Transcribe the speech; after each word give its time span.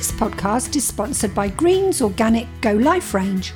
This 0.00 0.12
podcast 0.12 0.76
is 0.76 0.88
sponsored 0.88 1.34
by 1.34 1.48
Green's 1.48 2.00
Organic 2.00 2.46
Go 2.62 2.72
Life 2.72 3.12
range. 3.12 3.52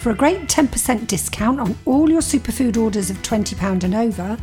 For 0.00 0.10
a 0.10 0.14
great 0.14 0.48
10% 0.48 1.06
discount 1.06 1.58
on 1.58 1.74
all 1.86 2.10
your 2.10 2.20
superfood 2.20 2.76
orders 2.76 3.08
of 3.08 3.16
£20 3.22 3.82
and 3.82 3.94
over, 3.94 4.36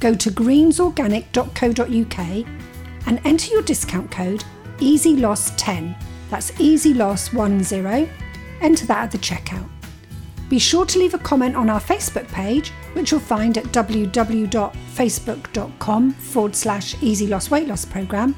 go 0.00 0.14
to 0.14 0.30
greensorganic.co.uk 0.30 2.46
and 3.06 3.20
enter 3.26 3.52
your 3.52 3.60
discount 3.60 4.10
code 4.10 4.42
EasyLoss10. 4.78 6.02
That's 6.30 6.50
EasyLoss10. 6.52 8.08
Enter 8.62 8.86
that 8.86 9.04
at 9.04 9.10
the 9.10 9.18
checkout. 9.18 9.68
Be 10.48 10.58
sure 10.58 10.86
to 10.86 10.98
leave 10.98 11.12
a 11.12 11.18
comment 11.18 11.56
on 11.56 11.68
our 11.68 11.80
Facebook 11.80 12.26
page, 12.28 12.70
which 12.94 13.10
you'll 13.10 13.20
find 13.20 13.58
at 13.58 13.64
www.facebook.com 13.64 16.12
forward 16.14 16.56
slash 16.56 16.96
easy 17.02 17.26
loss 17.26 17.50
weight 17.50 17.68
loss 17.68 17.84
program, 17.84 18.34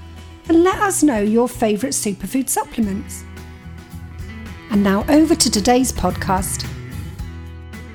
and 0.48 0.62
let 0.62 0.78
us 0.80 1.02
know 1.02 1.20
your 1.20 1.48
favourite 1.48 1.92
superfood 1.92 2.48
supplements. 2.48 3.24
And 4.70 4.82
now 4.82 5.04
over 5.09 5.34
to 5.34 5.50
today's 5.50 5.92
podcast. 5.92 6.66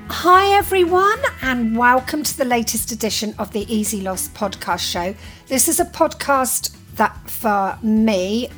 Hi, 0.09 0.57
everyone, 0.57 1.19
and 1.41 1.77
welcome 1.77 2.23
to 2.23 2.37
the 2.37 2.45
latest 2.45 2.91
edition 2.91 3.33
of 3.39 3.51
the 3.51 3.73
Easy 3.73 4.01
Loss 4.01 4.29
podcast 4.29 4.79
show. 4.79 5.15
This 5.47 5.67
is 5.67 5.79
a 5.79 5.85
podcast 5.85 6.75
that, 6.95 7.17
for 7.29 7.77
me, 7.81 8.49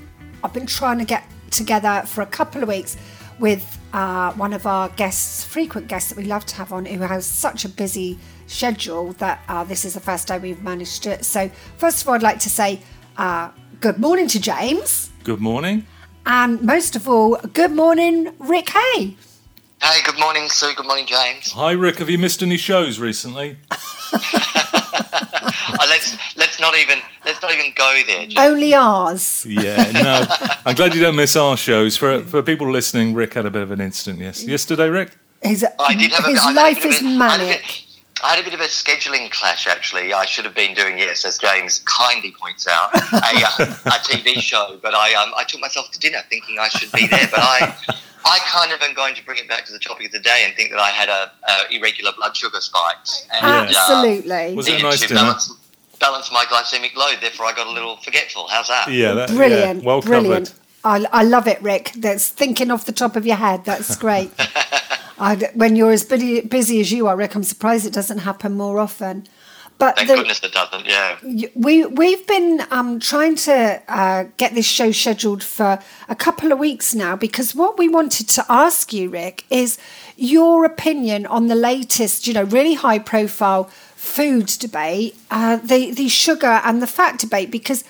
I've 0.43 0.53
been 0.53 0.65
trying 0.65 0.97
to 0.97 1.05
get 1.05 1.23
together 1.51 2.03
for 2.07 2.21
a 2.21 2.25
couple 2.25 2.63
of 2.63 2.69
weeks 2.69 2.97
with 3.39 3.79
uh, 3.93 4.33
one 4.33 4.53
of 4.53 4.65
our 4.65 4.89
guests, 4.89 5.43
frequent 5.43 5.87
guests 5.87 6.09
that 6.09 6.17
we 6.17 6.25
love 6.25 6.45
to 6.47 6.55
have 6.55 6.73
on, 6.73 6.85
who 6.85 6.99
has 6.99 7.25
such 7.25 7.65
a 7.65 7.69
busy 7.69 8.17
schedule 8.47 9.13
that 9.13 9.43
uh, 9.47 9.63
this 9.63 9.85
is 9.85 9.93
the 9.93 9.99
first 9.99 10.27
day 10.27 10.39
we've 10.39 10.63
managed 10.63 11.05
it. 11.05 11.23
So, 11.23 11.49
first 11.77 12.01
of 12.01 12.07
all, 12.07 12.15
I'd 12.15 12.23
like 12.23 12.39
to 12.39 12.49
say 12.49 12.81
uh, 13.17 13.51
good 13.83 13.99
morning 13.99 14.29
to 14.29 14.39
James. 14.39 15.09
Good 15.25 15.41
morning. 15.41 15.85
And 16.25 16.61
most 16.61 16.95
of 16.95 17.05
all, 17.09 17.35
good 17.53 17.71
morning, 17.71 18.33
Rick 18.39 18.69
Hay. 18.69 19.17
Hey, 19.81 19.99
good 20.05 20.17
morning, 20.17 20.47
Sue. 20.47 20.73
Good 20.73 20.85
morning, 20.87 21.05
James. 21.05 21.51
Hi, 21.51 21.71
Rick. 21.71 21.97
Have 21.97 22.09
you 22.09 22.17
missed 22.17 22.41
any 22.41 22.55
shows 22.55 22.97
recently? 22.97 23.57
Uh, 23.69 23.75
let's 25.89 26.17
let's 26.37 26.61
not 26.61 26.77
even 26.77 26.99
let's 27.25 27.41
not 27.41 27.51
even 27.51 27.73
go 27.75 28.01
there. 28.07 28.21
James. 28.25 28.37
Only 28.37 28.73
ours. 28.73 29.45
Yeah, 29.45 29.91
no. 29.91 30.25
I'm 30.65 30.75
glad 30.75 30.95
you 30.95 31.01
don't 31.01 31.17
miss 31.17 31.35
our 31.35 31.57
shows. 31.57 31.97
For 31.97 32.21
for 32.21 32.41
people 32.41 32.71
listening, 32.71 33.13
Rick 33.13 33.33
had 33.33 33.45
a 33.45 33.51
bit 33.51 33.63
of 33.63 33.71
an 33.71 33.81
incident 33.81 34.19
yes 34.21 34.45
yesterday. 34.45 34.87
Rick. 34.87 35.17
His, 35.41 35.65
I 35.77 35.93
did 35.93 36.13
have 36.13 36.23
a, 36.23 36.29
his 36.29 36.39
I 36.39 36.43
had 36.43 36.51
a 36.53 36.55
life 36.55 36.77
bit 36.77 36.85
of 36.85 36.91
is 36.93 37.01
a- 37.01 37.05
I 37.05 37.27
had 37.27 37.41
a 37.41 37.43
bit- 37.43 37.47
manic. 37.49 37.85
I 38.23 38.35
had 38.35 38.39
a 38.39 38.43
bit 38.43 38.53
of 38.53 38.61
a 38.61 38.69
scheduling 38.69 39.29
clash, 39.29 39.67
actually. 39.67 40.13
I 40.13 40.23
should 40.23 40.45
have 40.45 40.55
been 40.55 40.73
doing, 40.73 40.97
yes, 40.97 41.25
as 41.25 41.37
James 41.37 41.79
kindly 41.79 42.33
points 42.39 42.67
out, 42.67 42.95
a, 42.95 42.97
uh, 42.97 43.75
a 43.85 43.99
TV 43.99 44.39
show, 44.39 44.79
but 44.81 44.93
I 44.95 45.13
um, 45.13 45.33
I 45.35 45.43
took 45.43 45.59
myself 45.59 45.91
to 45.91 45.99
dinner 45.99 46.19
thinking 46.29 46.57
I 46.57 46.69
should 46.69 46.91
be 46.93 47.05
there. 47.07 47.27
But 47.29 47.41
I 47.41 47.75
I 48.25 48.39
kind 48.45 48.71
of 48.71 48.81
am 48.81 48.93
going 48.93 49.15
to 49.15 49.25
bring 49.25 49.39
it 49.39 49.49
back 49.49 49.65
to 49.65 49.73
the 49.73 49.79
topic 49.79 50.07
of 50.07 50.11
the 50.13 50.19
day 50.19 50.43
and 50.45 50.55
think 50.55 50.71
that 50.71 50.79
I 50.79 50.89
had 50.89 51.09
a, 51.09 51.31
a 51.49 51.75
irregular 51.75 52.11
blood 52.15 52.35
sugar 52.35 52.61
spikes. 52.61 53.27
And, 53.33 53.45
uh, 53.45 53.67
Absolutely. 53.69 54.55
Was 54.55 54.67
it 54.67 54.79
a 54.79 54.83
nice 54.83 55.01
to 55.01 55.07
dinner? 55.09 55.19
balance, 55.21 55.53
balance 55.99 56.31
my 56.31 56.45
glycemic 56.45 56.95
load. 56.95 57.17
Therefore, 57.19 57.47
I 57.47 57.53
got 57.53 57.67
a 57.67 57.71
little 57.71 57.97
forgetful. 57.97 58.47
How's 58.47 58.69
that? 58.69 58.89
Yeah, 58.89 59.13
that, 59.13 59.29
Brilliant. 59.29 59.81
yeah, 59.81 59.85
well 59.85 60.01
brilliant. 60.01 60.47
covered. 60.83 61.05
I, 61.13 61.19
I 61.21 61.23
love 61.23 61.47
it, 61.47 61.61
Rick. 61.61 61.91
That's 61.97 62.29
thinking 62.29 62.71
off 62.71 62.85
the 62.85 62.91
top 62.93 63.15
of 63.17 63.25
your 63.25 63.37
head. 63.37 63.65
That's 63.65 63.95
great. 63.97 64.31
I, 65.17 65.35
when 65.53 65.75
you're 65.75 65.91
as 65.91 66.03
busy, 66.03 66.41
busy 66.41 66.79
as 66.79 66.91
you 66.91 67.07
are, 67.07 67.15
Rick, 67.15 67.35
I'm 67.35 67.43
surprised 67.43 67.85
it 67.85 67.93
doesn't 67.93 68.19
happen 68.19 68.53
more 68.53 68.79
often. 68.79 69.27
But 69.77 69.95
Thank 69.95 70.09
the, 70.09 70.15
goodness 70.15 70.43
it 70.43 70.53
doesn't, 70.53 70.85
yeah. 70.85 71.17
we 71.55 71.85
we've 71.85 72.25
been 72.27 72.63
um, 72.69 72.99
trying 72.99 73.35
to 73.37 73.81
uh, 73.87 74.25
get 74.37 74.53
this 74.53 74.67
show 74.67 74.91
scheduled 74.91 75.43
for 75.43 75.79
a 76.07 76.15
couple 76.15 76.51
of 76.51 76.59
weeks 76.59 76.93
now 76.93 77.15
because 77.15 77.55
what 77.55 77.77
we 77.77 77.89
wanted 77.89 78.29
to 78.29 78.45
ask 78.49 78.93
you, 78.93 79.09
Rick, 79.09 79.45
is 79.49 79.77
your 80.15 80.63
opinion 80.63 81.25
on 81.25 81.47
the 81.47 81.55
latest, 81.55 82.27
you 82.27 82.33
know, 82.33 82.43
really 82.43 82.75
high 82.75 82.99
profile 82.99 83.65
food 83.95 84.45
debate, 84.45 85.17
uh, 85.31 85.57
the 85.57 85.91
the 85.91 86.07
sugar 86.07 86.61
and 86.63 86.81
the 86.81 86.87
fat 86.87 87.17
debate. 87.17 87.49
Because, 87.49 87.83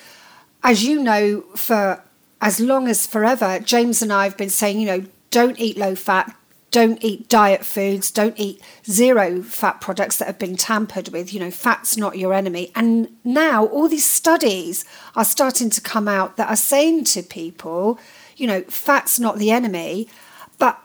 as 0.62 0.84
you 0.84 1.02
know, 1.02 1.42
for 1.54 2.02
as 2.40 2.60
long 2.60 2.88
as 2.88 3.06
forever, 3.06 3.58
James 3.60 4.02
and 4.02 4.12
I 4.12 4.24
have 4.24 4.36
been 4.36 4.50
saying, 4.50 4.80
you 4.80 4.86
know, 4.86 5.04
don't 5.30 5.60
eat 5.60 5.76
low 5.76 5.94
fat, 5.94 6.34
don't 6.74 7.04
eat 7.04 7.28
diet 7.28 7.64
foods, 7.64 8.10
don't 8.10 8.34
eat 8.36 8.60
zero 8.84 9.42
fat 9.42 9.80
products 9.80 10.16
that 10.16 10.26
have 10.26 10.40
been 10.40 10.56
tampered 10.56 11.10
with. 11.10 11.32
You 11.32 11.38
know, 11.38 11.52
fat's 11.52 11.96
not 11.96 12.18
your 12.18 12.34
enemy. 12.34 12.72
And 12.74 13.16
now 13.22 13.66
all 13.66 13.88
these 13.88 14.04
studies 14.04 14.84
are 15.14 15.24
starting 15.24 15.70
to 15.70 15.80
come 15.80 16.08
out 16.08 16.36
that 16.36 16.48
are 16.48 16.56
saying 16.56 17.04
to 17.04 17.22
people, 17.22 18.00
you 18.36 18.48
know, 18.48 18.62
fat's 18.62 19.20
not 19.20 19.38
the 19.38 19.52
enemy. 19.52 20.08
But, 20.58 20.76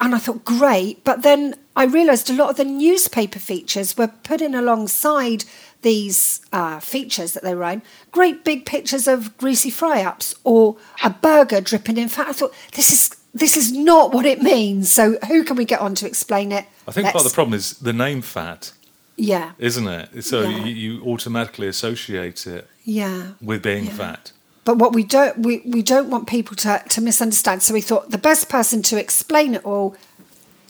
and 0.00 0.14
I 0.14 0.18
thought, 0.18 0.44
great. 0.44 1.02
But 1.02 1.22
then 1.22 1.56
I 1.74 1.82
realized 1.86 2.30
a 2.30 2.34
lot 2.34 2.50
of 2.50 2.56
the 2.56 2.64
newspaper 2.64 3.40
features 3.40 3.96
were 3.96 4.12
put 4.22 4.40
in 4.40 4.54
alongside 4.54 5.46
these 5.82 6.42
uh, 6.52 6.78
features 6.78 7.32
that 7.32 7.42
they 7.42 7.56
were 7.56 7.64
in 7.64 7.82
great 8.12 8.44
big 8.44 8.66
pictures 8.66 9.08
of 9.08 9.36
greasy 9.36 9.68
fry 9.68 10.00
ups 10.02 10.32
or 10.44 10.76
a 11.02 11.10
burger 11.10 11.60
dripping 11.60 11.96
in 11.98 12.08
fat. 12.08 12.28
I 12.28 12.32
thought, 12.34 12.54
this 12.72 12.92
is 12.92 13.23
this 13.34 13.56
is 13.56 13.72
not 13.72 14.14
what 14.14 14.24
it 14.26 14.40
means. 14.42 14.90
So 14.90 15.18
who 15.28 15.42
can 15.44 15.56
we 15.56 15.64
get 15.64 15.80
on 15.80 15.94
to 15.96 16.06
explain 16.06 16.52
it? 16.52 16.66
I 16.86 16.92
think 16.92 17.06
part 17.06 17.24
of 17.24 17.30
the 17.30 17.34
problem 17.34 17.54
is 17.54 17.72
the 17.78 17.92
name 17.92 18.22
fat, 18.22 18.72
Yeah, 19.16 19.52
isn't 19.58 19.86
it? 19.88 20.24
So 20.24 20.42
Yeah. 20.42 20.64
you, 20.64 20.74
you 20.74 21.04
automatically 21.04 21.66
associate 21.66 22.46
it 22.46 22.68
yeah. 22.84 23.32
with 23.42 23.62
being 23.62 23.86
Yeah. 23.86 23.92
fat. 23.92 24.32
But 24.64 24.78
what 24.78 24.92
we 24.94 25.04
don't 25.04 25.38
we, 25.40 25.62
we 25.66 25.82
don't 25.82 26.08
want 26.08 26.26
people 26.26 26.56
to, 26.56 26.82
to 26.88 27.00
misunderstand. 27.00 27.62
So 27.62 27.74
we 27.74 27.80
thought 27.82 28.10
the 28.10 28.18
best 28.18 28.48
person 28.48 28.82
to 28.82 28.96
explain 28.98 29.54
it 29.54 29.64
all, 29.64 29.96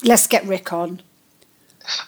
let's 0.02 0.26
get 0.26 0.44
Rick 0.46 0.72
on. 0.72 1.00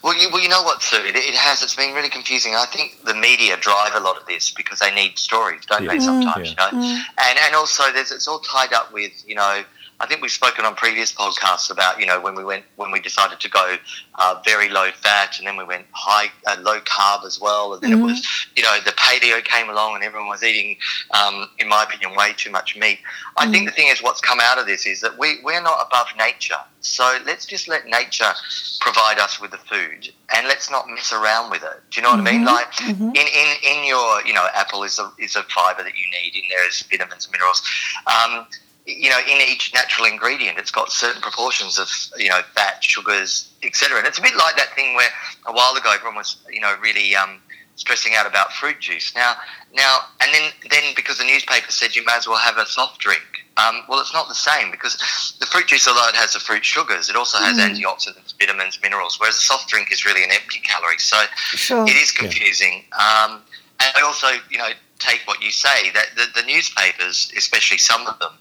Well, 0.02 0.16
you, 0.18 0.30
well, 0.32 0.42
you 0.42 0.48
know 0.48 0.62
what, 0.62 0.82
Sue? 0.82 0.96
It, 1.04 1.16
it 1.16 1.34
has. 1.34 1.62
It's 1.62 1.76
been 1.76 1.94
really 1.94 2.08
confusing. 2.08 2.54
I 2.54 2.64
think 2.64 2.96
the 3.04 3.14
media 3.14 3.58
drive 3.58 3.94
a 3.94 4.00
lot 4.00 4.16
of 4.16 4.26
this 4.26 4.50
because 4.50 4.78
they 4.78 4.90
need 4.94 5.18
stories, 5.18 5.66
don't 5.66 5.82
Yeah. 5.84 5.90
they? 5.92 6.00
Sometimes, 6.00 6.54
Yeah. 6.58 6.70
you 6.70 6.78
know, 6.78 6.86
mm. 6.86 7.02
and 7.26 7.38
and 7.38 7.54
also 7.54 7.92
there's 7.92 8.10
it's 8.10 8.26
all 8.26 8.38
tied 8.40 8.72
up 8.72 8.92
with 8.92 9.12
you 9.28 9.34
know. 9.34 9.62
I 9.98 10.06
think 10.06 10.20
we've 10.20 10.30
spoken 10.30 10.64
on 10.64 10.74
previous 10.74 11.12
podcasts 11.12 11.70
about 11.70 11.98
you 11.98 12.06
know 12.06 12.20
when 12.20 12.34
we 12.34 12.44
went 12.44 12.64
when 12.76 12.90
we 12.90 13.00
decided 13.00 13.40
to 13.40 13.48
go 13.48 13.76
uh, 14.16 14.40
very 14.44 14.68
low 14.68 14.90
fat 14.92 15.38
and 15.38 15.46
then 15.46 15.56
we 15.56 15.64
went 15.64 15.86
high 15.92 16.30
uh, 16.46 16.56
low 16.60 16.80
carb 16.80 17.24
as 17.24 17.40
well 17.40 17.72
and 17.72 17.82
then 17.82 17.92
it 17.92 18.02
was 18.02 18.46
you 18.56 18.62
know 18.62 18.78
the 18.84 18.92
paleo 18.92 19.42
came 19.42 19.70
along 19.70 19.94
and 19.94 20.04
everyone 20.04 20.28
was 20.28 20.42
eating 20.42 20.76
um, 21.12 21.48
in 21.58 21.68
my 21.68 21.84
opinion 21.84 22.16
way 22.16 22.32
too 22.36 22.50
much 22.50 22.76
meat. 22.76 22.98
I 23.36 23.50
think 23.50 23.66
the 23.68 23.72
thing 23.72 23.88
is 23.88 24.02
what's 24.02 24.20
come 24.20 24.38
out 24.40 24.58
of 24.58 24.66
this 24.66 24.86
is 24.86 25.00
that 25.00 25.16
we 25.18 25.38
we're 25.42 25.62
not 25.62 25.86
above 25.86 26.08
nature, 26.18 26.60
so 26.80 27.18
let's 27.24 27.46
just 27.46 27.68
let 27.68 27.86
nature 27.86 28.32
provide 28.80 29.18
us 29.18 29.40
with 29.40 29.50
the 29.50 29.58
food 29.58 30.10
and 30.34 30.46
let's 30.46 30.70
not 30.70 30.88
mess 30.88 31.12
around 31.12 31.50
with 31.50 31.62
it. 31.62 31.82
Do 31.90 32.00
you 32.00 32.02
know 32.02 32.10
what 32.10 32.20
I 32.20 32.32
mean? 32.32 32.44
Like 32.44 32.80
in, 32.88 33.16
in 33.16 33.48
in 33.64 33.84
your 33.86 34.22
you 34.26 34.34
know 34.34 34.46
apple 34.54 34.82
is 34.82 34.98
a 34.98 35.10
is 35.18 35.36
a 35.36 35.42
fiber 35.44 35.82
that 35.82 35.96
you 35.96 36.04
need. 36.10 36.36
In 36.36 36.48
there 36.50 36.68
is 36.68 36.82
vitamins 36.82 37.26
and 37.26 37.32
minerals. 37.32 37.62
Um, 38.06 38.46
you 38.86 39.10
know, 39.10 39.18
in 39.18 39.40
each 39.40 39.74
natural 39.74 40.06
ingredient, 40.06 40.58
it's 40.58 40.70
got 40.70 40.92
certain 40.92 41.20
proportions 41.20 41.78
of 41.78 41.88
you 42.18 42.28
know 42.28 42.40
fat, 42.54 42.82
sugars, 42.82 43.52
etc. 43.62 43.98
And 43.98 44.06
it's 44.06 44.18
a 44.18 44.22
bit 44.22 44.36
like 44.36 44.56
that 44.56 44.74
thing 44.74 44.94
where 44.94 45.08
a 45.46 45.52
while 45.52 45.74
ago 45.74 45.90
everyone 45.92 46.16
was 46.16 46.36
you 46.50 46.60
know 46.60 46.76
really 46.80 47.14
um, 47.16 47.40
stressing 47.74 48.14
out 48.14 48.26
about 48.26 48.52
fruit 48.52 48.78
juice. 48.78 49.12
Now, 49.14 49.34
now, 49.74 49.98
and 50.20 50.32
then 50.32 50.52
then 50.70 50.94
because 50.94 51.18
the 51.18 51.24
newspaper 51.24 51.70
said 51.70 51.96
you 51.96 52.04
may 52.04 52.14
as 52.16 52.28
well 52.28 52.38
have 52.38 52.58
a 52.58 52.66
soft 52.66 53.00
drink. 53.00 53.22
Um, 53.58 53.82
well, 53.88 54.00
it's 54.00 54.12
not 54.12 54.28
the 54.28 54.34
same 54.34 54.70
because 54.70 55.34
the 55.40 55.46
fruit 55.46 55.66
juice, 55.66 55.88
although 55.88 56.06
it 56.08 56.14
has 56.14 56.34
the 56.34 56.40
fruit 56.40 56.62
sugars, 56.62 57.08
it 57.08 57.16
also 57.16 57.38
has 57.38 57.56
antioxidants, 57.56 58.34
vitamins, 58.38 58.78
minerals. 58.82 59.18
Whereas 59.18 59.36
a 59.36 59.40
soft 59.40 59.68
drink 59.68 59.90
is 59.90 60.04
really 60.04 60.22
an 60.22 60.30
empty 60.30 60.60
calorie. 60.60 60.98
So 60.98 61.16
Sure. 61.54 61.84
it 61.84 61.96
is 61.96 62.12
confusing. 62.12 62.84
Um, 62.92 63.40
and 63.80 64.04
also, 64.04 64.28
you 64.50 64.58
know, 64.58 64.68
take 64.98 65.20
what 65.26 65.42
you 65.42 65.50
say 65.50 65.90
that 65.92 66.06
the, 66.16 66.26
the 66.34 66.46
newspapers, 66.46 67.32
especially 67.36 67.78
some 67.78 68.06
of 68.06 68.18
them, 68.18 68.32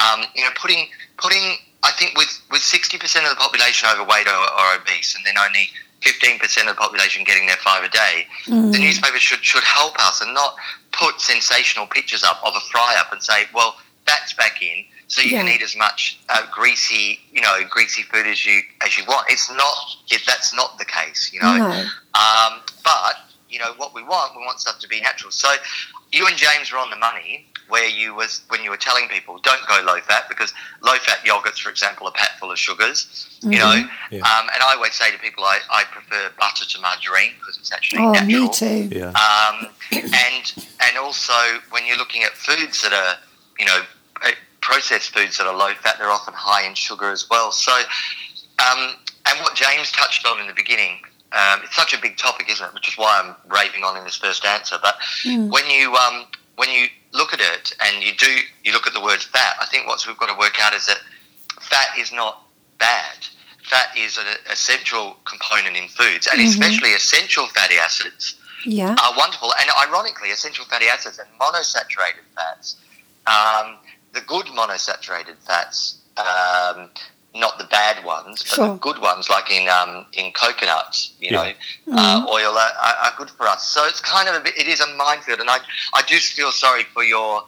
um, 0.00 0.24
you 0.34 0.44
know, 0.44 0.50
putting 0.56 0.88
putting. 1.18 1.56
I 1.82 1.92
think 1.92 2.16
with 2.16 2.42
with 2.50 2.62
sixty 2.62 2.98
percent 2.98 3.26
of 3.26 3.30
the 3.30 3.36
population 3.36 3.88
overweight 3.92 4.26
or, 4.26 4.30
or 4.32 4.74
obese, 4.80 5.14
and 5.14 5.24
then 5.24 5.38
only 5.38 5.70
fifteen 6.00 6.38
percent 6.38 6.68
of 6.68 6.74
the 6.76 6.80
population 6.80 7.22
getting 7.24 7.46
their 7.46 7.56
five 7.56 7.84
a 7.84 7.88
day, 7.88 8.26
the 8.72 8.78
newspapers 8.78 9.20
should 9.22 9.44
should 9.44 9.62
help 9.62 9.94
us 10.00 10.20
and 10.20 10.34
not 10.34 10.56
put 10.92 11.20
sensational 11.20 11.86
pictures 11.86 12.24
up 12.24 12.40
of 12.44 12.54
a 12.56 12.60
fry 12.72 12.96
up 12.98 13.12
and 13.12 13.22
say, 13.22 13.44
well, 13.54 13.76
that's 14.06 14.32
back 14.32 14.62
in. 14.62 14.84
So 15.08 15.22
you 15.22 15.30
can 15.30 15.46
eat 15.48 15.62
as 15.62 15.76
much 15.76 16.18
uh, 16.28 16.42
greasy, 16.50 17.20
you 17.30 17.40
know, 17.40 17.60
greasy 17.70 18.02
food 18.02 18.26
as 18.26 18.44
you 18.44 18.62
as 18.84 18.98
you 18.98 19.04
want. 19.06 19.26
It's 19.30 19.48
not. 19.50 19.76
It, 20.10 20.22
that's 20.26 20.52
not 20.54 20.78
the 20.78 20.84
case, 20.84 21.30
you 21.32 21.40
know. 21.40 21.56
No. 21.56 21.70
Um, 22.14 22.60
but 22.82 23.14
you 23.56 23.64
know 23.64 23.72
what 23.78 23.94
we 23.94 24.02
want, 24.02 24.36
we 24.36 24.42
want 24.44 24.60
stuff 24.60 24.78
to 24.80 24.88
be 24.88 25.00
natural. 25.00 25.30
So 25.30 25.48
you 26.12 26.26
and 26.26 26.36
James 26.36 26.70
were 26.70 26.78
on 26.78 26.90
the 26.90 26.96
money 26.96 27.46
where 27.68 27.88
you 27.88 28.14
was 28.14 28.42
when 28.48 28.62
you 28.62 28.70
were 28.70 28.76
telling 28.76 29.08
people 29.08 29.38
don't 29.42 29.66
go 29.66 29.82
low 29.84 29.98
fat 30.00 30.28
because 30.28 30.52
low 30.82 30.92
fat 30.98 31.18
yogurts, 31.24 31.58
for 31.58 31.70
example, 31.70 32.06
are 32.06 32.12
packed 32.12 32.38
full 32.38 32.52
of 32.52 32.58
sugars. 32.58 33.38
You 33.42 33.58
know, 33.58 33.74
Yeah. 34.10 34.18
um, 34.20 34.48
and 34.52 34.62
I 34.62 34.74
always 34.76 34.92
say 34.92 35.10
to 35.10 35.18
people 35.18 35.42
I, 35.44 35.58
I 35.72 35.84
prefer 35.84 36.30
butter 36.38 36.66
to 36.66 36.80
margarine 36.80 37.32
because 37.38 37.56
it's 37.58 37.72
actually 37.72 38.02
Oh, 38.02 38.12
natural. 38.12 38.42
me 38.42 38.50
too. 38.52 38.88
Yeah. 38.94 39.08
Um, 39.26 39.68
and 39.92 40.44
and 40.80 40.98
also 40.98 41.32
when 41.70 41.86
you're 41.86 41.96
looking 41.96 42.22
at 42.24 42.32
foods 42.32 42.82
that 42.82 42.92
are 42.92 43.16
you 43.58 43.64
know 43.64 43.80
eh, 44.24 44.32
processed 44.60 45.14
foods 45.14 45.38
that 45.38 45.46
are 45.46 45.56
low 45.56 45.72
fat, 45.80 45.96
they're 45.98 46.10
often 46.10 46.34
high 46.36 46.66
in 46.68 46.74
sugar 46.74 47.10
as 47.10 47.28
well. 47.30 47.52
So, 47.52 47.72
um, 47.72 48.94
and 49.28 49.40
what 49.40 49.54
James 49.56 49.90
touched 49.92 50.26
on 50.26 50.40
in 50.40 50.46
the 50.46 50.54
beginning, 50.54 50.98
um, 51.36 51.60
it's 51.64 51.76
such 51.76 51.92
a 51.92 52.00
big 52.00 52.16
topic, 52.16 52.48
isn't 52.50 52.64
it? 52.66 52.72
Which 52.74 52.88
is 52.88 52.96
why 52.96 53.20
I'm 53.22 53.34
raving 53.50 53.84
on 53.84 53.96
in 53.96 54.04
this 54.04 54.16
first 54.16 54.44
answer. 54.44 54.76
But 54.80 54.96
when 55.24 55.68
you 55.70 55.94
um, 55.94 56.24
when 56.56 56.70
you 56.70 56.86
look 57.12 57.32
at 57.32 57.40
it 57.40 57.72
and 57.84 58.02
you 58.02 58.12
do 58.16 58.30
you 58.64 58.72
look 58.72 58.86
at 58.86 58.94
the 58.94 59.00
word 59.00 59.20
fat, 59.22 59.56
I 59.60 59.66
think 59.66 59.86
what 59.86 60.04
we've 60.06 60.16
got 60.16 60.32
to 60.32 60.38
work 60.38 60.54
out 60.60 60.72
is 60.74 60.86
that 60.86 60.98
fat 61.60 61.98
is 61.98 62.12
not 62.12 62.42
bad. 62.78 63.16
Fat 63.64 63.88
is 63.98 64.16
an 64.16 64.24
essential 64.50 65.16
component 65.24 65.76
in 65.76 65.88
foods, 65.88 66.28
and 66.30 66.40
especially 66.40 66.90
essential 66.90 67.46
fatty 67.48 67.76
acids 67.76 68.36
Yeah. 68.64 68.94
are 69.02 69.16
wonderful. 69.16 69.52
And 69.60 69.68
ironically, 69.88 70.30
essential 70.30 70.64
fatty 70.66 70.86
acids 70.86 71.18
and 71.18 71.28
monosaturated 71.40 72.22
fats, 72.36 72.76
um, 73.26 73.76
the 74.12 74.20
good 74.20 74.46
monosaturated 74.46 75.34
fats, 75.44 75.96
um, 76.16 76.90
not 77.40 77.58
the 77.58 77.64
bad 77.64 78.04
ones, 78.04 78.42
but 78.42 78.54
Sure. 78.56 78.68
the 78.68 78.74
good 78.74 78.98
ones, 78.98 79.28
like 79.30 79.50
in 79.50 79.68
um, 79.68 80.06
in 80.12 80.32
coconuts, 80.32 81.12
you 81.20 81.30
Yeah. 81.30 81.52
know, 81.88 81.98
uh, 81.98 82.26
oil, 82.28 82.52
are, 82.56 82.72
are 82.86 82.96
are 83.04 83.12
good 83.18 83.30
for 83.30 83.46
us. 83.46 83.66
So 83.68 83.84
it's 83.86 84.00
kind 84.00 84.28
of 84.28 84.34
a 84.34 84.40
bit, 84.40 84.56
it 84.56 84.66
is 84.68 84.80
a 84.80 84.86
minefield, 84.94 85.40
and 85.40 85.50
I 85.50 85.58
I 85.94 86.02
do 86.02 86.16
feel 86.18 86.52
sorry 86.52 86.84
for 86.94 87.04
your. 87.04 87.44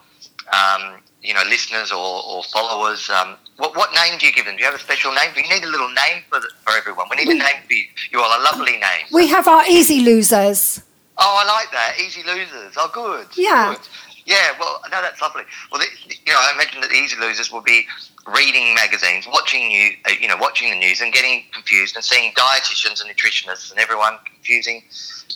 Um, 0.53 1.01
you 1.21 1.35
know, 1.35 1.43
listeners 1.49 1.91
or, 1.91 2.23
or 2.25 2.45
followers. 2.45 3.11
Um, 3.11 3.37
what, 3.57 3.77
what 3.77 3.93
name 3.93 4.19
do 4.19 4.27
you 4.27 4.33
give 4.33 4.47
them? 4.47 4.55
Do 4.55 4.61
you 4.61 4.67
have 4.67 4.75
a 4.77 4.79
special 4.79 5.13
name? 5.13 5.31
Do 5.35 5.43
you 5.43 5.49
need 5.49 5.65
a 5.65 5.69
little 5.69 5.89
name 5.89 6.23
for, 6.31 6.39
the, 6.39 6.49
for 6.65 6.73
everyone? 6.75 7.09
We 7.11 7.17
need 7.17 7.29
a 7.29 7.35
name 7.39 7.61
for 7.67 7.73
you. 7.73 7.85
You 8.13 8.21
all 8.23 8.31
a 8.41 8.43
lovely 8.45 8.79
name. 8.79 9.07
We 9.13 9.27
have 9.27 9.49
our 9.49 9.65
easy 9.69 10.01
losers. 10.01 10.81
Oh, 11.19 11.43
I 11.43 11.45
like 11.45 11.73
that. 11.73 11.97
Easy 12.01 12.23
losers. 12.23 12.75
Oh, 12.77 12.89
good. 12.95 13.27
Yeah. 13.37 13.75
Good. 13.75 13.89
Yeah, 14.27 14.53
well, 14.61 14.81
no, 14.93 15.03
that's 15.03 15.21
lovely. 15.21 15.43
Well, 15.73 15.81
the, 15.81 15.87
you 16.09 16.33
know, 16.33 16.39
I 16.39 16.53
imagine 16.55 16.81
that 16.83 16.91
the 16.91 16.97
easy 16.97 17.17
losers 17.19 17.51
will 17.51 17.63
be 17.63 17.87
reading 18.37 18.75
magazines, 18.75 19.27
watching 19.27 19.71
you, 19.71 19.91
uh, 20.07 20.13
you 20.21 20.29
know, 20.29 20.37
watching 20.37 20.71
the 20.71 20.77
news 20.77 21.01
and 21.01 21.13
getting 21.13 21.45
confused 21.53 21.97
and 21.97 22.05
seeing 22.05 22.33
dietitians 22.33 23.01
and 23.03 23.11
nutritionists 23.11 23.71
and 23.71 23.81
everyone 23.81 24.19
confusing, 24.25 24.83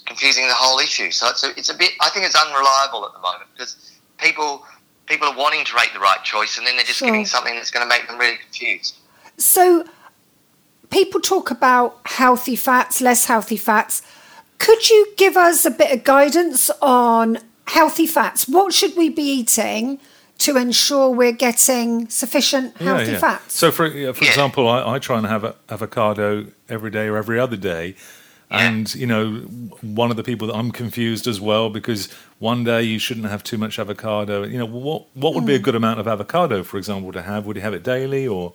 confusing 0.07 0.47
the 0.47 0.55
whole 0.55 0.79
issue. 0.79 1.11
So 1.11 1.29
it's 1.29 1.45
a, 1.45 1.51
it's 1.59 1.71
a 1.71 1.77
bit. 1.77 1.93
I 2.01 2.11
think 2.11 2.27
it's 2.27 2.37
unreliable 2.37 3.07
at 3.07 3.13
the 3.15 3.21
moment 3.21 3.45
because 3.53 3.99
people 4.19 4.65
people 5.07 5.29
are 5.29 5.37
wanting 5.37 5.65
to 5.65 5.75
make 5.75 5.93
the 5.93 5.99
right 5.99 6.23
choice 6.23 6.59
and 6.59 6.67
then 6.67 6.77
they're 6.77 6.85
just 6.85 6.99
Sure. 7.01 7.09
getting 7.09 7.27
something 7.27 7.55
that's 7.55 7.71
going 7.71 7.87
to 7.87 7.89
make 7.89 8.07
them 8.07 8.19
really 8.19 8.37
confused. 8.37 8.97
So 9.37 9.85
people 10.91 11.21
talk 11.21 11.51
about 11.51 11.99
healthy 12.07 12.57
fats, 12.57 13.01
less 13.01 13.25
healthy 13.27 13.57
fats. 13.57 14.03
Could 14.59 14.89
you 14.91 15.13
give 15.17 15.37
us 15.37 15.65
a 15.65 15.71
bit 15.71 15.91
of 15.93 16.05
guidance 16.05 16.71
on 16.81 17.39
healthy 17.67 18.07
fats? 18.07 18.47
What 18.49 18.73
should 18.73 18.97
we 18.97 19.09
be 19.09 19.23
eating 19.23 19.99
to 20.45 20.57
ensure 20.57 21.09
we're 21.11 21.33
getting 21.49 22.09
sufficient 22.09 22.77
healthy 22.79 23.15
fats? 23.15 23.59
So, 23.59 23.71
for 23.71 23.89
for 24.13 24.25
example, 24.25 24.69
I, 24.69 24.95
I 24.95 24.99
try 24.99 25.19
and 25.19 25.27
have 25.27 25.45
a, 25.45 25.55
avocado 25.69 26.47
every 26.69 26.91
day 26.91 27.07
or 27.09 27.17
every 27.17 27.39
other 27.39 27.57
day. 27.57 27.95
And 28.51 28.95
you 28.95 29.07
know, 29.07 29.31
one 29.81 30.11
of 30.11 30.19
the 30.19 30.23
people 30.23 30.47
that 30.49 30.55
I'm 30.55 30.73
confused 30.73 31.27
as 31.27 31.41
well 31.41 31.71
because 31.71 32.13
one 32.39 32.65
day 32.65 32.83
you 32.83 32.99
shouldn't 32.99 33.27
have 33.27 33.43
too 33.43 33.57
much 33.57 33.79
avocado. 33.79 34.45
You 34.45 34.59
know, 34.59 34.67
what 34.67 35.07
what 35.15 35.33
would 35.35 35.47
be 35.47 35.55
a 35.55 35.59
Mm. 35.59 35.63
good 35.63 35.75
amount 35.75 36.01
of 36.01 36.07
avocado, 36.07 36.63
for 36.63 36.77
example, 36.77 37.13
to 37.13 37.23
have? 37.23 37.47
Would 37.47 37.57
you 37.57 37.63
have 37.63 37.73
it 37.73 37.83
daily 37.83 38.27
or? 38.29 38.53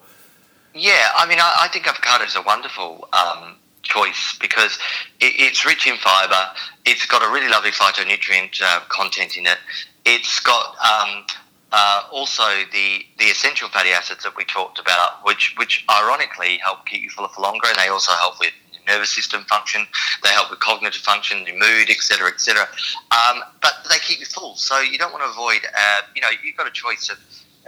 Yeah, 0.76 1.10
I 1.18 1.26
mean, 1.28 1.40
I, 1.40 1.50
I 1.64 1.68
think 1.70 1.88
avocado 1.88 2.26
is 2.26 2.36
a 2.36 2.44
wonderful 2.44 3.10
um, 3.12 3.56
choice 3.82 4.38
because 4.40 4.78
it, 5.20 5.34
it's 5.46 5.66
rich 5.66 5.88
in 5.88 5.98
fibre. 5.98 6.44
It's 6.86 7.08
got 7.08 7.24
a 7.28 7.30
really 7.34 7.50
lovely 7.50 7.72
phytonutrient 7.72 8.62
uh, 8.62 8.82
content 8.90 9.36
in 9.36 9.48
it. 9.48 9.58
It's 10.06 10.40
got 10.42 10.76
um, 10.92 11.24
uh, 11.72 12.04
also 12.12 12.44
the 12.72 13.06
the 13.20 13.26
essential 13.26 13.70
fatty 13.70 13.90
acids 13.90 14.24
that 14.24 14.36
we 14.36 14.46
talked 14.46 14.80
about, 14.80 15.26
which 15.26 15.54
which 15.58 15.86
ironically 15.90 16.58
help 16.58 16.86
keep 16.86 17.02
you 17.02 17.10
fuller 17.10 17.30
for 17.30 17.42
longer, 17.42 17.68
and 17.68 17.78
they 17.78 17.90
also 17.90 18.14
help 18.14 18.40
with 18.40 18.52
nervous 18.88 19.10
system 19.10 19.44
function. 19.44 19.86
They 20.24 20.30
help 20.30 20.50
with 20.50 20.60
cognitive 20.60 21.02
function, 21.02 21.46
your 21.46 21.58
mood, 21.58 21.90
etc., 21.90 22.30
etc. 22.30 22.68
Um, 23.12 23.44
but 23.62 23.74
they 23.90 23.98
keep 24.00 24.20
you 24.20 24.26
full, 24.26 24.56
so 24.56 24.80
you 24.80 24.98
don't 24.98 25.12
want 25.12 25.24
to 25.26 25.30
avoid. 25.30 25.62
Uh, 25.78 26.02
you 26.16 26.22
know, 26.22 26.30
you've 26.44 26.56
got 26.56 26.68
a 26.68 26.72
choice 26.72 27.10
of 27.10 27.18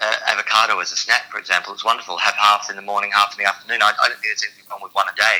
uh, 0.01 0.15
avocado 0.27 0.79
as 0.79 0.91
a 0.91 0.95
snack, 0.95 1.29
for 1.29 1.37
example. 1.37 1.73
It's 1.73 1.83
wonderful. 1.83 2.17
Have 2.17 2.35
half 2.35 2.69
in 2.69 2.75
the 2.77 2.81
morning, 2.81 3.11
half 3.13 3.37
in 3.37 3.43
the 3.43 3.49
afternoon. 3.49 3.81
I, 3.81 3.91
I 4.01 4.07
don't 4.07 4.19
think 4.19 4.23
there's 4.23 4.43
anything 4.43 4.65
wrong 4.71 4.79
with 4.81 4.93
one 4.93 5.07
a 5.11 5.15
day. 5.15 5.37